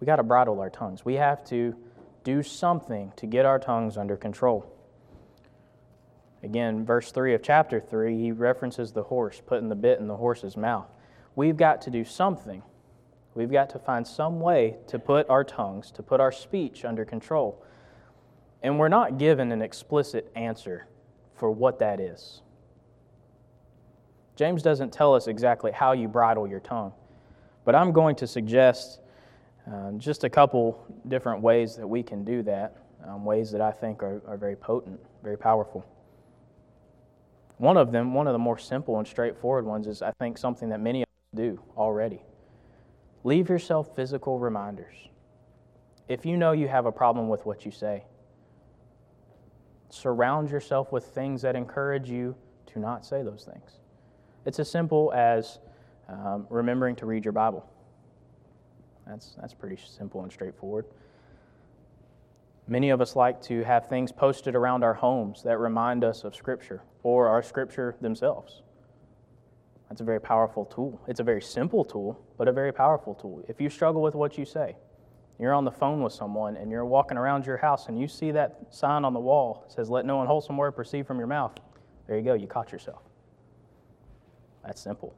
We 0.00 0.06
got 0.06 0.16
to 0.16 0.22
bridle 0.22 0.60
our 0.60 0.70
tongues. 0.70 1.04
We 1.04 1.14
have 1.14 1.44
to 1.44 1.76
do 2.24 2.42
something 2.42 3.12
to 3.16 3.26
get 3.26 3.46
our 3.46 3.58
tongues 3.58 3.96
under 3.96 4.16
control. 4.16 4.71
Again, 6.42 6.84
verse 6.84 7.12
3 7.12 7.34
of 7.34 7.42
chapter 7.42 7.80
3, 7.80 8.20
he 8.20 8.32
references 8.32 8.92
the 8.92 9.04
horse, 9.04 9.40
putting 9.44 9.68
the 9.68 9.76
bit 9.76 10.00
in 10.00 10.08
the 10.08 10.16
horse's 10.16 10.56
mouth. 10.56 10.88
We've 11.36 11.56
got 11.56 11.80
to 11.82 11.90
do 11.90 12.04
something. 12.04 12.62
We've 13.34 13.50
got 13.50 13.70
to 13.70 13.78
find 13.78 14.06
some 14.06 14.40
way 14.40 14.76
to 14.88 14.98
put 14.98 15.28
our 15.30 15.44
tongues, 15.44 15.90
to 15.92 16.02
put 16.02 16.20
our 16.20 16.32
speech 16.32 16.84
under 16.84 17.04
control. 17.04 17.64
And 18.62 18.78
we're 18.78 18.88
not 18.88 19.18
given 19.18 19.52
an 19.52 19.62
explicit 19.62 20.30
answer 20.34 20.86
for 21.34 21.50
what 21.50 21.78
that 21.78 22.00
is. 22.00 22.42
James 24.34 24.62
doesn't 24.62 24.92
tell 24.92 25.14
us 25.14 25.28
exactly 25.28 25.72
how 25.72 25.92
you 25.92 26.08
bridle 26.08 26.48
your 26.48 26.60
tongue, 26.60 26.92
but 27.64 27.74
I'm 27.74 27.92
going 27.92 28.16
to 28.16 28.26
suggest 28.26 29.00
uh, 29.70 29.92
just 29.92 30.24
a 30.24 30.30
couple 30.30 30.84
different 31.08 31.42
ways 31.42 31.76
that 31.76 31.86
we 31.86 32.02
can 32.02 32.24
do 32.24 32.42
that, 32.42 32.76
um, 33.06 33.24
ways 33.24 33.52
that 33.52 33.60
I 33.60 33.70
think 33.70 34.02
are, 34.02 34.22
are 34.26 34.36
very 34.36 34.56
potent, 34.56 34.98
very 35.22 35.38
powerful. 35.38 35.84
One 37.62 37.76
of 37.76 37.92
them, 37.92 38.12
one 38.12 38.26
of 38.26 38.32
the 38.32 38.40
more 38.40 38.58
simple 38.58 38.98
and 38.98 39.06
straightforward 39.06 39.64
ones, 39.64 39.86
is 39.86 40.02
I 40.02 40.10
think 40.18 40.36
something 40.36 40.70
that 40.70 40.80
many 40.80 41.02
of 41.02 41.06
us 41.06 41.36
do 41.36 41.60
already. 41.76 42.20
Leave 43.22 43.48
yourself 43.48 43.94
physical 43.94 44.40
reminders. 44.40 44.96
If 46.08 46.26
you 46.26 46.36
know 46.36 46.50
you 46.50 46.66
have 46.66 46.86
a 46.86 46.90
problem 46.90 47.28
with 47.28 47.46
what 47.46 47.64
you 47.64 47.70
say, 47.70 48.02
surround 49.90 50.50
yourself 50.50 50.90
with 50.90 51.04
things 51.04 51.40
that 51.42 51.54
encourage 51.54 52.10
you 52.10 52.34
to 52.66 52.80
not 52.80 53.06
say 53.06 53.22
those 53.22 53.44
things. 53.44 53.78
It's 54.44 54.58
as 54.58 54.68
simple 54.68 55.12
as 55.14 55.60
um, 56.08 56.48
remembering 56.50 56.96
to 56.96 57.06
read 57.06 57.24
your 57.24 57.30
Bible. 57.30 57.64
That's, 59.06 59.36
that's 59.40 59.54
pretty 59.54 59.80
simple 59.86 60.24
and 60.24 60.32
straightforward. 60.32 60.86
Many 62.66 62.90
of 62.90 63.00
us 63.00 63.14
like 63.14 63.40
to 63.42 63.62
have 63.62 63.88
things 63.88 64.10
posted 64.10 64.56
around 64.56 64.82
our 64.82 64.94
homes 64.94 65.44
that 65.44 65.58
remind 65.58 66.02
us 66.02 66.24
of 66.24 66.34
Scripture 66.34 66.82
or 67.02 67.28
our 67.28 67.42
Scripture 67.42 67.96
themselves. 68.00 68.62
That's 69.88 70.00
a 70.00 70.04
very 70.04 70.20
powerful 70.20 70.64
tool. 70.64 71.00
It's 71.06 71.20
a 71.20 71.24
very 71.24 71.42
simple 71.42 71.84
tool, 71.84 72.18
but 72.38 72.48
a 72.48 72.52
very 72.52 72.72
powerful 72.72 73.14
tool. 73.14 73.44
If 73.48 73.60
you 73.60 73.68
struggle 73.68 74.00
with 74.00 74.14
what 74.14 74.38
you 74.38 74.44
say, 74.44 74.76
you're 75.38 75.52
on 75.52 75.64
the 75.64 75.70
phone 75.70 76.02
with 76.02 76.12
someone 76.12 76.56
and 76.56 76.70
you're 76.70 76.84
walking 76.84 77.18
around 77.18 77.44
your 77.44 77.56
house 77.56 77.88
and 77.88 78.00
you 78.00 78.08
see 78.08 78.30
that 78.30 78.58
sign 78.70 79.04
on 79.04 79.12
the 79.12 79.20
wall 79.20 79.64
says, 79.68 79.90
Let 79.90 80.06
no 80.06 80.20
unwholesome 80.20 80.56
word 80.56 80.72
proceed 80.72 81.06
from 81.06 81.18
your 81.18 81.26
mouth. 81.26 81.52
There 82.06 82.16
you 82.16 82.22
go, 82.22 82.34
you 82.34 82.46
caught 82.46 82.72
yourself. 82.72 83.02
That's 84.64 84.80
simple. 84.80 85.14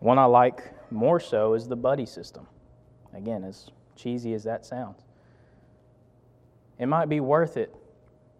One 0.00 0.18
I 0.18 0.24
like 0.24 0.72
more 0.90 1.20
so 1.20 1.54
is 1.54 1.68
the 1.68 1.76
buddy 1.76 2.06
system. 2.06 2.46
Again, 3.14 3.44
as 3.44 3.70
cheesy 3.96 4.32
as 4.32 4.44
that 4.44 4.64
sounds. 4.64 5.02
It 6.78 6.86
might 6.86 7.08
be 7.08 7.20
worth 7.20 7.56
it 7.56 7.74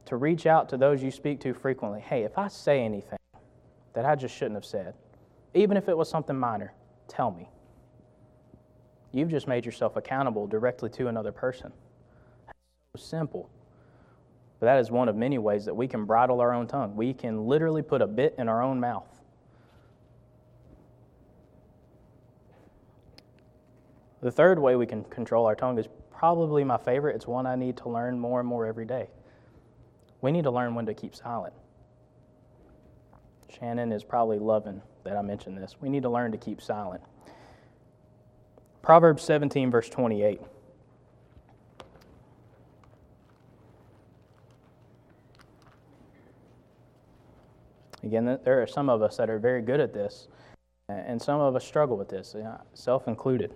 to 0.09 0.17
reach 0.17 0.47
out 0.47 0.71
to 0.71 0.79
those 0.79 1.03
you 1.03 1.11
speak 1.11 1.39
to 1.41 1.53
frequently. 1.53 2.01
Hey, 2.01 2.23
if 2.25 2.39
I 2.39 2.49
say 2.49 2.83
anything 2.83 3.19
that 3.93 4.07
I 4.07 4.15
just 4.15 4.35
shouldn't 4.35 4.55
have 4.55 4.65
said, 4.65 4.95
even 5.53 5.77
if 5.77 5.87
it 5.87 5.97
was 5.97 6.09
something 6.09 6.35
minor, 6.35 6.73
tell 7.09 7.31
me. 7.31 7.51
You've 9.13 9.29
just 9.29 9.47
made 9.47 9.67
yourself 9.67 9.97
accountable 9.97 10.47
directly 10.47 10.89
to 10.91 11.09
another 11.09 11.31
person. 11.31 11.73
So 12.97 13.03
simple. 13.03 13.51
But 14.61 14.67
that 14.67 14.79
is 14.79 14.91
one 14.91 15.11
of 15.11 15.17
many 15.17 15.37
ways 15.37 15.67
that 15.67 15.75
we 15.75 15.87
can 15.87 16.07
bridle 16.07 16.41
our 16.41 16.55
own 16.55 16.67
tongue. 16.67 16.97
We 16.97 17.13
can 17.13 17.47
literally 17.47 17.83
put 17.83 18.01
a 18.01 18.07
bit 18.07 18.35
in 18.39 18.49
our 18.49 18.63
own 18.63 18.81
mouth. 18.81 19.21
The 24.23 24.33
third 24.33 24.59
way 24.59 24.75
we 24.75 24.87
can 24.87 25.05
control 25.05 25.45
our 25.45 25.55
tongue 25.55 25.79
is 25.79 25.87
probably 26.11 26.65
my 26.65 26.79
favorite. 26.79 27.15
It's 27.15 27.27
one 27.27 27.47
I 27.47 27.57
need 27.57 27.77
to 27.79 27.91
learn 27.91 28.19
more 28.19 28.41
and 28.41 28.49
more 28.49 28.65
every 28.65 28.87
day. 28.87 29.09
We 30.21 30.33
need 30.33 30.45
to 30.45 30.51
learn 30.51 30.75
when 30.75 30.87
to 30.87 30.95
keep 30.95 31.15
silent. 31.15 31.55
Shannon 33.59 33.93
is 33.93 34.05
probably 34.05 34.39
loving 34.39 34.83
that 35.05 35.17
I 35.17 35.23
mentioned 35.23 35.57
this. 35.57 35.77
We 35.81 35.89
need 35.89 36.03
to 36.03 36.11
learn 36.11 36.33
to 36.33 36.39
keep 36.39 36.61
silent. 36.61 37.03
Proverbs 38.83 39.23
17, 39.23 39.71
verse 39.71 39.89
28. 39.89 40.41
Again, 48.03 48.39
there 48.45 48.63
are 48.63 48.67
some 48.67 48.89
of 48.89 49.03
us 49.03 49.17
that 49.17 49.29
are 49.29 49.39
very 49.39 49.61
good 49.61 49.81
at 49.81 49.93
this, 49.93 50.29
and 50.89 51.21
some 51.21 51.41
of 51.41 51.55
us 51.55 51.65
struggle 51.65 51.97
with 51.97 52.09
this, 52.09 52.35
self 52.75 53.09
included. 53.09 53.53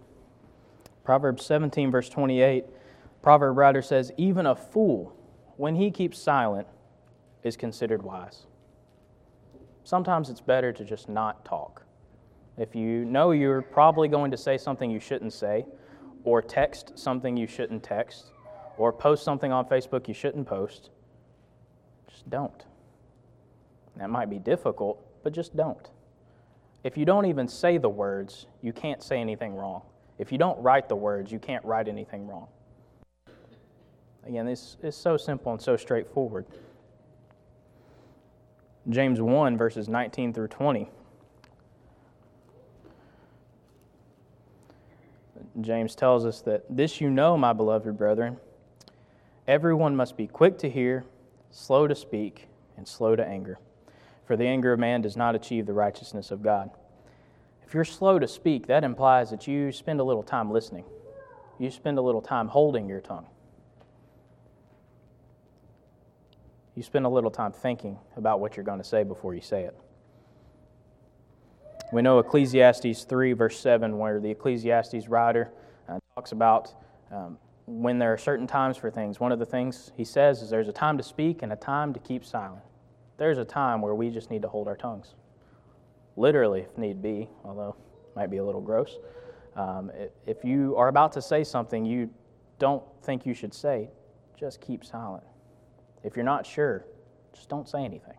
Proverbs 1.05 1.45
17, 1.45 1.91
verse 1.91 2.09
28, 2.09 2.65
proverb 3.23 3.57
writer 3.57 3.83
says, 3.83 4.13
Even 4.17 4.47
a 4.47 4.55
fool, 4.55 5.17
when 5.57 5.77
he 5.77 5.91
keeps 5.91 6.19
silent, 6.19 6.67
is 7.43 7.57
considered 7.57 8.03
wise. 8.03 8.47
Sometimes 9.85 10.31
it's 10.31 10.41
better 10.41 10.73
to 10.73 10.85
just 10.85 11.09
not 11.09 11.45
talk. 11.45 11.85
If 12.57 12.75
you 12.75 13.05
know 13.05 13.33
you're 13.33 13.63
probably 13.63 14.09
going 14.09 14.31
to 14.31 14.37
say 14.37 14.59
something 14.59 14.91
you 14.91 15.01
shouldn't 15.01 15.33
say, 15.33 15.65
or 16.25 16.41
text 16.41 16.99
something 16.99 17.37
you 17.37 17.47
shouldn't 17.47 17.83
text, 17.83 18.31
or 18.77 18.93
post 18.93 19.25
something 19.25 19.51
on 19.51 19.65
Facebook 19.65 20.07
you 20.07 20.15
shouldn't 20.15 20.47
post, 20.47 20.91
just 22.09 22.29
don't. 22.31 22.65
That 23.97 24.11
might 24.11 24.31
be 24.31 24.39
difficult, 24.39 25.05
but 25.23 25.33
just 25.33 25.57
don't. 25.57 25.91
If 26.85 26.97
you 26.97 27.05
don't 27.05 27.27
even 27.27 27.49
say 27.49 27.79
the 27.79 27.89
words, 27.89 28.47
you 28.61 28.73
can't 28.73 29.03
say 29.03 29.21
anything 29.21 29.55
wrong. 29.55 29.83
If 30.19 30.31
you 30.33 30.39
don't 30.39 30.61
write 30.63 30.89
the 30.89 30.97
words, 30.97 31.33
you 31.33 31.39
can't 31.39 31.65
write 31.65 31.89
anything 31.89 32.27
wrong. 32.27 32.49
Again, 34.27 34.47
this 34.47 34.77
is 34.83 34.97
so 34.97 35.17
simple 35.17 35.53
and 35.53 35.61
so 35.61 35.77
straightforward. 35.77 36.47
James 38.89 39.21
1, 39.21 39.57
verses 39.57 39.89
19 39.89 40.33
through 40.33 40.49
20. 40.49 40.89
James 45.61 45.95
tells 45.95 46.25
us 46.25 46.41
that 46.43 46.65
this 46.71 47.01
you 47.01 47.11
know, 47.11 47.37
my 47.37 47.53
beloved 47.53 47.97
brethren, 47.97 48.39
everyone 49.47 49.95
must 49.95 50.17
be 50.17 50.27
quick 50.27 50.59
to 50.59 50.71
hear, 50.71 51.05
slow 51.51 51.87
to 51.87 51.95
speak, 51.95 52.49
and 52.77 52.87
slow 52.87 53.15
to 53.15 53.25
anger. 53.25 53.59
For 54.25 54.37
the 54.37 54.47
anger 54.47 54.73
of 54.73 54.79
man 54.79 55.03
does 55.03 55.17
not 55.17 55.35
achieve 55.35 55.67
the 55.67 55.73
righteousness 55.73 56.31
of 56.31 56.43
God. 56.43 56.71
If 57.67 57.75
you're 57.75 57.85
slow 57.85 58.19
to 58.19 58.29
speak, 58.29 58.67
that 58.69 58.85
implies 58.85 59.31
that 59.31 59.47
you 59.47 59.73
spend 59.73 60.01
a 60.01 60.05
little 60.05 60.23
time 60.23 60.51
listening. 60.51 60.85
You 61.59 61.71
spend 61.71 61.99
a 61.99 62.03
little 62.03 62.23
time 62.23 62.49
holding 62.49 62.89
your 62.89 63.01
tongue. 63.01 63.27
You 66.75 66.83
spend 66.83 67.05
a 67.05 67.09
little 67.09 67.31
time 67.31 67.53
thinking 67.53 67.99
about 68.17 68.41
what 68.41 68.57
you're 68.57 68.65
going 68.65 68.79
to 68.79 68.85
say 68.85 69.03
before 69.03 69.35
you 69.35 69.41
say 69.41 69.65
it. 69.65 69.77
We 71.93 72.01
know 72.01 72.19
Ecclesiastes 72.19 73.05
3, 73.05 73.33
verse 73.35 73.59
7, 73.61 73.99
where 73.99 74.19
the 74.19 74.31
Ecclesiastes 74.31 75.09
writer 75.09 75.51
uh, 75.89 75.99
talks 76.15 76.33
about 76.33 76.73
um, 77.11 77.37
when 77.67 77.99
there 77.99 78.13
are 78.13 78.19
certain 78.19 78.47
times 78.47 78.79
for 78.79 78.91
things. 78.91 79.21
One 79.21 79.33
of 79.33 79.39
the 79.39 79.47
things 79.47 79.93
he 79.97 80.05
says 80.05 80.41
is 80.41 80.49
there's 80.49 80.69
a 80.69 80.73
time 80.73 80.97
to 80.97 81.03
speak 81.03 81.43
and 81.43 81.53
a 81.53 81.57
time 81.57 81.93
to 81.93 82.01
keep 82.01 82.25
silent. 82.25 82.63
There's 83.19 83.37
a 83.37 83.45
time 83.45 83.83
where 83.83 83.95
we 83.95 84.09
just 84.09 84.31
need 84.31 84.43
to 84.43 84.49
hold 84.49 84.69
our 84.69 84.77
tongues 84.77 85.15
literally 86.17 86.61
if 86.63 86.79
need 86.79 87.03
be, 87.03 87.29
although 87.45 87.77
might 88.15 88.31
be 88.31 88.39
a 88.39 88.45
little 88.45 88.61
gross. 88.61 88.99
Um, 89.57 89.91
if 90.27 90.45
you 90.45 90.77
are 90.77 90.89
about 90.89 91.13
to 91.13 91.23
say 91.23 91.45
something 91.45 91.85
you 91.85 92.11
don't 92.59 92.83
think 93.03 93.27
you 93.27 93.35
should 93.35 93.55
say, 93.55 93.91
just 94.39 94.61
keep 94.61 94.85
silent. 94.85 95.25
If 96.05 96.17
you're 96.17 96.25
not 96.25 96.47
sure, 96.47 96.85
just 97.33 97.49
don't 97.49 97.69
say 97.69 97.85
anything. 97.85 98.17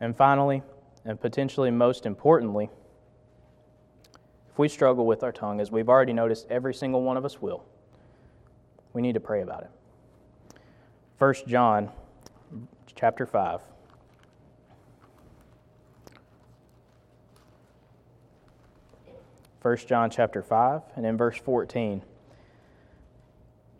And 0.00 0.16
finally, 0.16 0.62
and 1.04 1.20
potentially 1.20 1.70
most 1.70 2.06
importantly, 2.06 2.68
if 4.50 4.58
we 4.58 4.68
struggle 4.68 5.06
with 5.06 5.22
our 5.22 5.32
tongue, 5.32 5.60
as 5.60 5.70
we've 5.70 5.88
already 5.88 6.12
noticed, 6.12 6.46
every 6.50 6.74
single 6.74 7.02
one 7.02 7.16
of 7.16 7.24
us 7.24 7.40
will, 7.40 7.64
we 8.92 9.02
need 9.02 9.14
to 9.14 9.20
pray 9.20 9.42
about 9.42 9.62
it. 9.62 9.70
1 11.18 11.34
John 11.46 11.90
chapter 12.94 13.26
5 13.26 13.60
1 19.64 19.76
John 19.86 20.10
chapter 20.10 20.42
5 20.42 20.82
and 20.96 21.06
in 21.06 21.16
verse 21.16 21.38
14. 21.38 22.02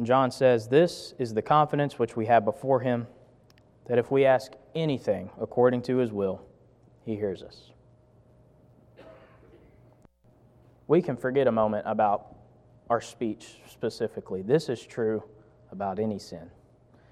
John 0.02 0.30
says, 0.30 0.68
This 0.68 1.14
is 1.18 1.34
the 1.34 1.42
confidence 1.42 1.98
which 1.98 2.16
we 2.16 2.26
have 2.26 2.44
before 2.44 2.80
him, 2.80 3.06
that 3.86 3.98
if 3.98 4.10
we 4.10 4.24
ask 4.24 4.52
anything 4.74 5.30
according 5.40 5.82
to 5.82 5.98
his 5.98 6.12
will, 6.12 6.42
he 7.04 7.16
hears 7.16 7.42
us. 7.42 7.70
We 10.86 11.00
can 11.00 11.16
forget 11.16 11.46
a 11.46 11.52
moment 11.52 11.84
about 11.86 12.34
our 12.90 13.00
speech 13.00 13.60
specifically. 13.68 14.42
This 14.42 14.68
is 14.68 14.84
true 14.84 15.22
about 15.70 15.98
any 15.98 16.18
sin, 16.18 16.50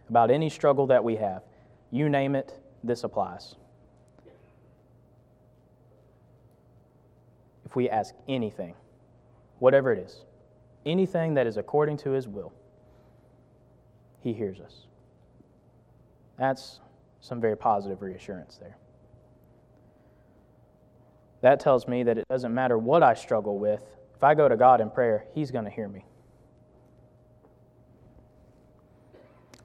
about 0.08 0.30
any 0.30 0.50
struggle 0.50 0.86
that 0.88 1.02
we 1.02 1.16
have. 1.16 1.42
You 1.90 2.08
name 2.08 2.34
it, 2.34 2.60
this 2.84 3.04
applies. 3.04 3.56
if 7.72 7.76
we 7.76 7.88
ask 7.88 8.14
anything, 8.28 8.74
whatever 9.58 9.94
it 9.94 9.98
is, 9.98 10.26
anything 10.84 11.32
that 11.32 11.46
is 11.46 11.56
according 11.56 11.96
to 11.96 12.10
His 12.10 12.28
will, 12.28 12.52
He 14.22 14.32
hears 14.32 14.60
us. 14.60 14.86
That's 16.38 16.80
some 17.20 17.40
very 17.40 17.56
positive 17.56 18.02
reassurance 18.02 18.56
there. 18.56 18.76
That 21.40 21.58
tells 21.58 21.88
me 21.88 22.04
that 22.04 22.18
it 22.18 22.24
doesn't 22.28 22.54
matter 22.54 22.78
what 22.78 23.02
I 23.02 23.14
struggle 23.14 23.58
with, 23.58 23.80
if 24.14 24.22
I 24.22 24.34
go 24.34 24.48
to 24.48 24.56
God 24.56 24.80
in 24.80 24.90
prayer, 24.90 25.24
He's 25.34 25.50
going 25.50 25.64
to 25.64 25.70
hear 25.70 25.88
me. 25.88 26.04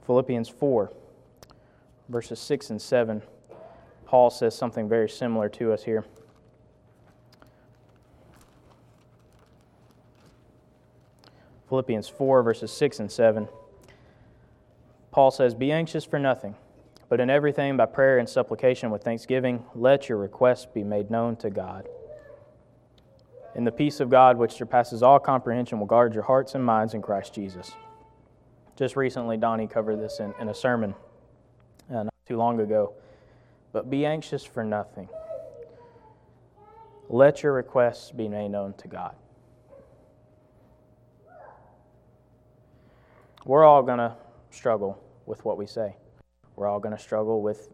Philippians 0.07 0.49
4, 0.49 0.91
verses 2.09 2.39
6 2.39 2.71
and 2.71 2.81
7, 2.81 3.21
Paul 4.05 4.29
says 4.31 4.55
something 4.55 4.89
very 4.89 5.09
similar 5.09 5.49
to 5.49 5.73
us 5.73 5.83
here. 5.83 6.05
Philippians 11.69 12.07
4, 12.07 12.41
verses 12.41 12.71
6 12.71 12.99
and 12.99 13.11
7. 13.11 13.47
Paul 15.17 15.31
says, 15.31 15.55
Be 15.55 15.71
anxious 15.71 16.05
for 16.05 16.19
nothing, 16.19 16.53
but 17.09 17.19
in 17.19 17.27
everything 17.27 17.75
by 17.75 17.87
prayer 17.87 18.19
and 18.19 18.29
supplication 18.29 18.91
with 18.91 19.03
thanksgiving, 19.03 19.65
let 19.73 20.07
your 20.09 20.19
requests 20.19 20.67
be 20.67 20.83
made 20.83 21.09
known 21.09 21.35
to 21.37 21.49
God. 21.49 21.89
And 23.55 23.65
the 23.65 23.71
peace 23.71 23.99
of 23.99 24.11
God, 24.11 24.37
which 24.37 24.51
surpasses 24.51 25.01
all 25.01 25.17
comprehension, 25.17 25.79
will 25.79 25.87
guard 25.87 26.13
your 26.13 26.21
hearts 26.21 26.53
and 26.53 26.63
minds 26.63 26.93
in 26.93 27.01
Christ 27.01 27.33
Jesus. 27.33 27.71
Just 28.75 28.95
recently, 28.95 29.37
Donnie 29.37 29.65
covered 29.65 29.99
this 29.99 30.19
in, 30.19 30.35
in 30.39 30.49
a 30.49 30.53
sermon 30.53 30.93
uh, 31.89 32.03
not 32.03 32.13
too 32.27 32.37
long 32.37 32.59
ago. 32.59 32.93
But 33.73 33.89
be 33.89 34.05
anxious 34.05 34.45
for 34.45 34.63
nothing. 34.63 35.09
Let 37.09 37.41
your 37.41 37.53
requests 37.53 38.11
be 38.11 38.27
made 38.27 38.49
known 38.49 38.75
to 38.75 38.87
God. 38.87 39.15
We're 43.45 43.65
all 43.65 43.81
going 43.81 43.97
to 43.97 44.15
struggle 44.51 45.01
with 45.27 45.45
what 45.45 45.57
we 45.57 45.67
say. 45.67 45.95
We're 46.55 46.67
all 46.67 46.79
going 46.79 46.95
to 46.95 47.01
struggle 47.01 47.43
with 47.43 47.69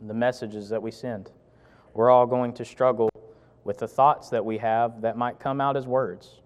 the 0.00 0.14
messages 0.14 0.70
that 0.70 0.82
we 0.82 0.90
send. 0.90 1.30
We're 1.92 2.10
all 2.10 2.26
going 2.26 2.54
to 2.54 2.64
struggle 2.64 3.10
with 3.64 3.78
the 3.78 3.88
thoughts 3.88 4.30
that 4.30 4.42
we 4.42 4.56
have 4.58 5.02
that 5.02 5.18
might 5.18 5.38
come 5.38 5.60
out 5.60 5.76
as 5.76 5.86
words. 5.86 6.40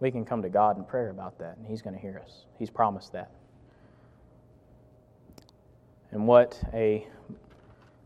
We 0.00 0.10
can 0.10 0.26
come 0.26 0.42
to 0.42 0.50
God 0.50 0.76
in 0.76 0.84
prayer 0.84 1.08
about 1.08 1.38
that, 1.38 1.56
and 1.56 1.66
He's 1.66 1.80
going 1.80 1.94
to 1.94 2.00
hear 2.00 2.20
us. 2.22 2.44
He's 2.58 2.68
promised 2.68 3.12
that. 3.12 3.30
And 6.10 6.26
what 6.26 6.60
a 6.74 7.06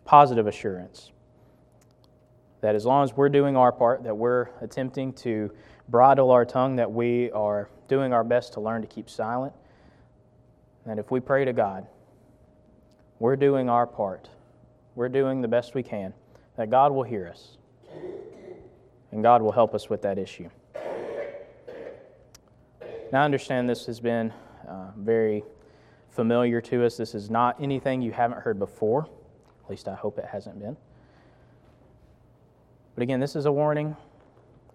positive 0.04 0.46
assurance 0.46 1.10
that 2.60 2.74
as 2.74 2.84
long 2.84 3.04
as 3.04 3.14
we're 3.14 3.28
doing 3.28 3.56
our 3.56 3.72
part, 3.72 4.04
that 4.04 4.16
we're 4.16 4.48
attempting 4.60 5.12
to 5.14 5.50
bridle 5.88 6.30
our 6.30 6.44
tongue, 6.44 6.76
that 6.76 6.90
we 6.90 7.30
are 7.32 7.70
doing 7.88 8.12
our 8.12 8.22
best 8.22 8.52
to 8.52 8.60
learn 8.60 8.82
to 8.82 8.86
keep 8.86 9.08
silent, 9.10 9.52
that 10.86 10.98
if 10.98 11.10
we 11.10 11.20
pray 11.20 11.44
to 11.44 11.52
God, 11.52 11.86
we're 13.18 13.36
doing 13.36 13.68
our 13.68 13.86
part, 13.86 14.28
we're 14.94 15.08
doing 15.08 15.40
the 15.40 15.48
best 15.48 15.74
we 15.74 15.82
can, 15.82 16.14
that 16.56 16.70
God 16.70 16.92
will 16.92 17.02
hear 17.02 17.28
us 17.28 17.58
and 19.12 19.22
God 19.22 19.42
will 19.42 19.52
help 19.52 19.74
us 19.74 19.90
with 19.90 20.02
that 20.02 20.18
issue. 20.18 20.48
Now, 23.12 23.22
I 23.22 23.24
understand 23.24 23.68
this 23.68 23.86
has 23.86 23.98
been 23.98 24.32
uh, 24.68 24.92
very 24.96 25.42
familiar 26.10 26.60
to 26.60 26.84
us. 26.84 26.96
This 26.96 27.14
is 27.14 27.28
not 27.28 27.60
anything 27.60 28.02
you 28.02 28.12
haven't 28.12 28.40
heard 28.40 28.58
before. 28.58 29.08
At 29.64 29.70
least 29.70 29.88
I 29.88 29.94
hope 29.94 30.18
it 30.18 30.26
hasn't 30.26 30.60
been. 30.60 30.76
But 32.94 33.02
again, 33.02 33.18
this 33.18 33.34
is 33.34 33.46
a 33.46 33.52
warning 33.52 33.96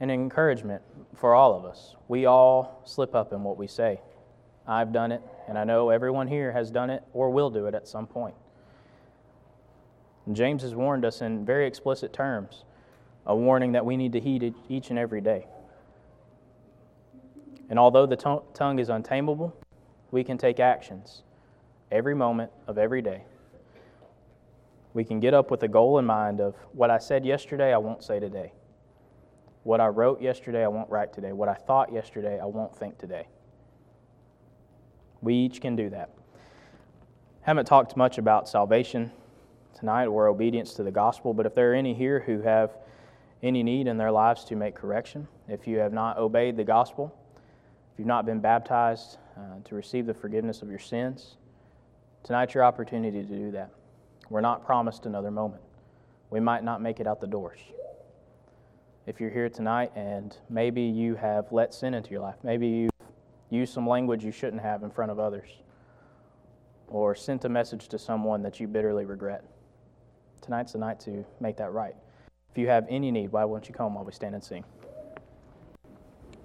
and 0.01 0.11
encouragement 0.11 0.81
for 1.15 1.33
all 1.33 1.55
of 1.57 1.63
us. 1.63 1.95
We 2.09 2.25
all 2.25 2.81
slip 2.83 3.15
up 3.15 3.31
in 3.31 3.43
what 3.43 3.57
we 3.57 3.67
say. 3.67 4.01
I've 4.67 4.91
done 4.91 5.11
it, 5.11 5.21
and 5.47 5.57
I 5.57 5.63
know 5.63 5.89
everyone 5.89 6.27
here 6.27 6.51
has 6.51 6.71
done 6.71 6.89
it 6.89 7.03
or 7.13 7.29
will 7.29 7.49
do 7.49 7.67
it 7.67 7.75
at 7.75 7.87
some 7.87 8.07
point. 8.07 8.35
And 10.25 10.35
James 10.35 10.63
has 10.63 10.73
warned 10.73 11.05
us 11.05 11.21
in 11.21 11.45
very 11.45 11.67
explicit 11.67 12.13
terms, 12.13 12.63
a 13.27 13.35
warning 13.35 13.73
that 13.73 13.85
we 13.85 13.95
need 13.95 14.13
to 14.13 14.19
heed 14.19 14.55
each 14.69 14.89
and 14.89 14.97
every 14.97 15.21
day. 15.21 15.45
And 17.69 17.77
although 17.77 18.05
the 18.05 18.15
tongue 18.15 18.79
is 18.79 18.89
untamable, 18.89 19.55
we 20.11 20.23
can 20.23 20.37
take 20.37 20.59
actions 20.59 21.23
every 21.91 22.15
moment 22.15 22.51
of 22.67 22.77
every 22.77 23.01
day. 23.01 23.23
We 24.93 25.03
can 25.03 25.19
get 25.19 25.33
up 25.33 25.51
with 25.51 25.61
a 25.63 25.67
goal 25.67 25.99
in 25.99 26.05
mind 26.05 26.39
of 26.39 26.55
what 26.71 26.89
I 26.89 26.97
said 26.97 27.25
yesterday, 27.25 27.73
I 27.73 27.77
won't 27.77 28.03
say 28.03 28.19
today. 28.19 28.53
What 29.63 29.81
I 29.81 29.87
wrote 29.87 30.21
yesterday, 30.21 30.63
I 30.63 30.67
won't 30.67 30.89
write 30.89 31.11
today. 31.11 31.33
What 31.33 31.49
I 31.49 31.55
thought 31.55 31.91
yesterday, 31.91 32.39
I 32.39 32.45
won't 32.45 32.75
think 32.75 32.97
today. 32.97 33.27
We 35.25 35.33
each 35.33 35.59
can 35.59 35.75
do 35.75 35.89
that. 35.89 36.11
Haven't 37.41 37.65
talked 37.65 37.97
much 37.97 38.19
about 38.19 38.47
salvation 38.47 39.11
tonight 39.73 40.05
or 40.05 40.27
obedience 40.27 40.75
to 40.75 40.83
the 40.83 40.91
gospel, 40.91 41.33
but 41.33 41.47
if 41.47 41.55
there 41.55 41.71
are 41.71 41.75
any 41.75 41.95
here 41.95 42.19
who 42.19 42.41
have 42.41 42.77
any 43.41 43.63
need 43.63 43.87
in 43.87 43.97
their 43.97 44.11
lives 44.11 44.43
to 44.45 44.55
make 44.55 44.75
correction, 44.75 45.27
if 45.47 45.67
you 45.67 45.79
have 45.79 45.93
not 45.93 46.19
obeyed 46.19 46.55
the 46.55 46.63
gospel, 46.63 47.13
if 47.91 47.99
you've 47.99 48.07
not 48.07 48.27
been 48.27 48.39
baptized 48.39 49.17
uh, 49.35 49.41
to 49.63 49.73
receive 49.73 50.05
the 50.05 50.13
forgiveness 50.13 50.61
of 50.61 50.69
your 50.69 50.79
sins, 50.79 51.37
tonight's 52.23 52.53
your 52.53 52.63
opportunity 52.63 53.23
to 53.23 53.27
do 53.27 53.51
that. 53.51 53.71
We're 54.29 54.41
not 54.41 54.63
promised 54.63 55.07
another 55.07 55.31
moment. 55.31 55.63
We 56.29 56.39
might 56.39 56.63
not 56.63 56.81
make 56.83 56.99
it 56.99 57.07
out 57.07 57.19
the 57.19 57.27
doors 57.27 57.59
if 59.07 59.19
you're 59.19 59.31
here 59.31 59.49
tonight 59.49 59.91
and 59.95 60.37
maybe 60.49 60.81
you 60.81 61.15
have 61.15 61.51
let 61.51 61.73
sin 61.73 61.95
into 61.95 62.11
your 62.11 62.21
life. 62.21 62.35
Maybe 62.43 62.67
you've 62.67 62.94
used 63.55 63.73
some 63.73 63.87
language 63.87 64.23
you 64.23 64.31
shouldn't 64.31 64.61
have 64.61 64.83
in 64.83 64.91
front 64.91 65.11
of 65.11 65.19
others, 65.19 65.49
or 66.87 67.15
sent 67.15 67.45
a 67.45 67.49
message 67.49 67.87
to 67.89 67.97
someone 67.97 68.41
that 68.43 68.59
you 68.59 68.67
bitterly 68.67 69.05
regret. 69.05 69.43
Tonight's 70.41 70.73
the 70.73 70.77
night 70.77 70.99
to 71.01 71.25
make 71.39 71.57
that 71.57 71.71
right. 71.71 71.95
If 72.51 72.57
you 72.57 72.67
have 72.67 72.85
any 72.89 73.11
need, 73.11 73.31
why 73.31 73.43
won't 73.45 73.67
you 73.67 73.73
come 73.73 73.95
while 73.95 74.05
we 74.05 74.11
stand 74.11 74.35
and 74.35 74.43
sing? 74.43 74.63